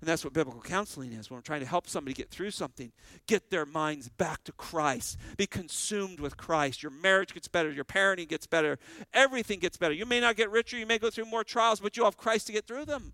[0.00, 2.90] And that's what biblical counseling is when we're trying to help somebody get through something.
[3.26, 5.18] Get their minds back to Christ.
[5.36, 6.82] Be consumed with Christ.
[6.82, 7.70] Your marriage gets better.
[7.70, 8.78] Your parenting gets better.
[9.12, 9.92] Everything gets better.
[9.92, 10.78] You may not get richer.
[10.78, 13.12] You may go through more trials, but you have Christ to get through them.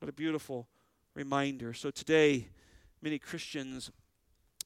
[0.00, 0.66] What a beautiful
[1.14, 1.72] reminder.
[1.74, 2.48] So today,
[3.00, 3.92] many Christians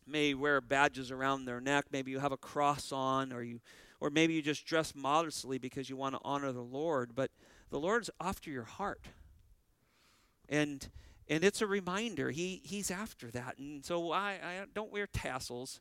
[0.07, 1.87] may wear badges around their neck.
[1.91, 3.61] Maybe you have a cross on, or you,
[4.01, 7.15] or maybe you just dress modestly because you want to honor the Lord.
[7.15, 7.31] But
[7.71, 9.07] the Lord's after your heart,
[10.49, 10.89] and
[11.29, 12.31] and it's a reminder.
[12.31, 13.59] He he's after that.
[13.59, 15.81] And so I, I don't wear tassels.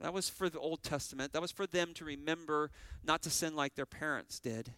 [0.00, 1.32] That was for the Old Testament.
[1.32, 2.70] That was for them to remember
[3.04, 4.72] not to sin like their parents did.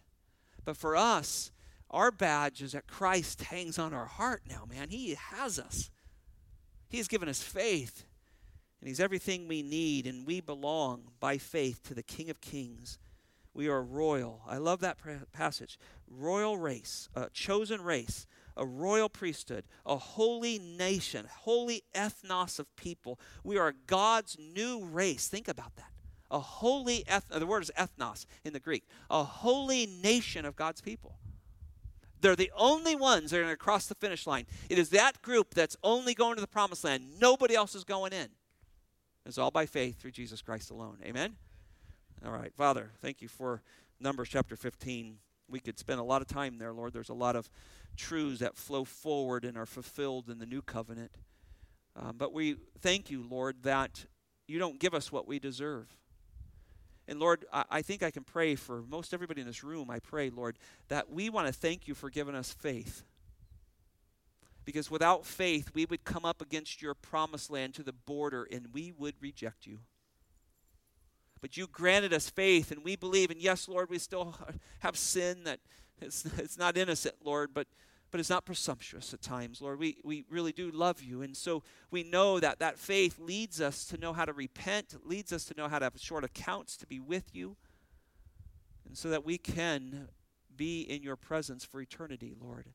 [0.63, 1.51] But for us,
[1.89, 4.89] our badge is that Christ hangs on our heart now, man.
[4.89, 5.89] He has us.
[6.89, 8.05] He's given us faith.
[8.79, 12.99] And He's everything we need, and we belong by faith to the King of Kings.
[13.53, 14.41] We are royal.
[14.47, 14.97] I love that
[15.33, 15.79] passage.
[16.07, 23.19] Royal race, a chosen race, a royal priesthood, a holy nation, holy ethnos of people.
[23.43, 25.27] We are God's new race.
[25.27, 25.91] Think about that.
[26.29, 28.83] A holy eth- the word is ethnos in the Greek.
[29.09, 31.17] A holy nation of God's people.
[32.19, 34.45] They're the only ones that are going to cross the finish line.
[34.69, 37.19] It is that group that's only going to the promised land.
[37.19, 38.27] Nobody else is going in.
[39.27, 40.99] It's all by faith through Jesus Christ alone.
[41.03, 41.35] Amen?
[42.25, 42.53] All right.
[42.53, 43.61] Father, thank you for
[43.99, 45.17] Numbers chapter 15.
[45.49, 46.93] We could spend a lot of time there, Lord.
[46.93, 47.49] There's a lot of
[47.97, 51.11] truths that flow forward and are fulfilled in the new covenant.
[51.97, 54.05] Um, but we thank you, Lord, that
[54.47, 55.87] you don't give us what we deserve.
[57.05, 59.89] And Lord, I, I think I can pray for most everybody in this room.
[59.89, 60.57] I pray, Lord,
[60.87, 63.03] that we want to thank you for giving us faith.
[64.67, 68.67] Because without faith, we would come up against your promised land to the border and
[68.73, 69.79] we would reject you.
[71.39, 73.31] But you granted us faith, and we believe.
[73.31, 74.35] And yes, Lord, we still
[74.79, 75.61] have sin that
[76.01, 77.67] it's, it's not innocent, Lord, but
[78.09, 79.79] but it's not presumptuous at times, Lord.
[79.79, 81.21] We, we really do love you.
[81.21, 85.33] And so we know that that faith leads us to know how to repent, leads
[85.33, 87.57] us to know how to have short accounts, to be with you,
[88.85, 90.07] and so that we can
[90.55, 92.67] be in your presence for eternity, Lord.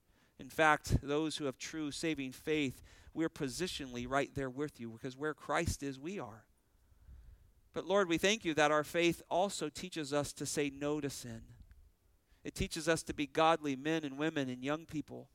[0.42, 2.82] In fact, those who have true saving faith,
[3.14, 6.42] we're positionally right there with you because where Christ is, we are.
[7.72, 11.08] But Lord, we thank you that our faith also teaches us to say no to
[11.08, 11.42] sin.
[12.42, 15.28] It teaches us to be godly men and women and young people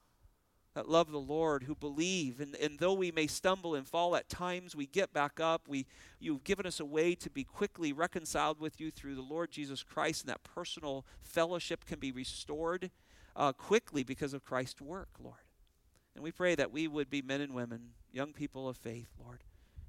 [0.73, 2.41] that love the Lord, who believe.
[2.41, 5.69] And, and though we may stumble and fall at times, we get back up.
[5.69, 5.85] We,
[6.19, 9.83] you've given us a way to be quickly reconciled with you through the Lord Jesus
[9.83, 12.91] Christ, and that personal fellowship can be restored
[13.38, 15.35] uh, quickly because of Christ's work, Lord.
[16.15, 19.43] And we pray that we would be men and women, young people of faith, Lord,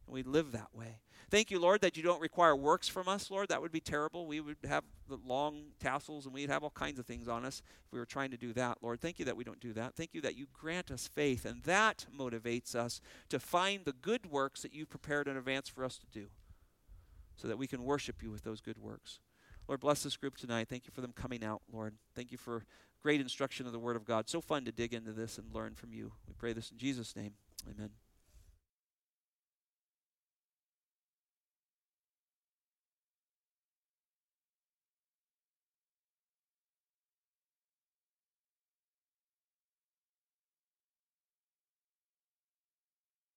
[0.07, 0.99] and we live that way.
[1.30, 3.49] Thank you, Lord, that you don't require works from us, Lord.
[3.49, 4.26] That would be terrible.
[4.26, 7.62] We would have the long tassels and we'd have all kinds of things on us
[7.86, 9.01] if we were trying to do that, Lord.
[9.01, 9.94] Thank you that we don't do that.
[9.94, 14.30] Thank you that you grant us faith, and that motivates us to find the good
[14.30, 16.26] works that you've prepared in advance for us to do
[17.36, 19.20] so that we can worship you with those good works.
[19.68, 20.68] Lord, bless this group tonight.
[20.68, 21.94] Thank you for them coming out, Lord.
[22.14, 22.64] Thank you for
[23.03, 24.28] great instruction of the Word of God.
[24.28, 26.12] So fun to dig into this and learn from you.
[26.26, 27.32] We pray this in Jesus' name.
[27.68, 27.90] Amen.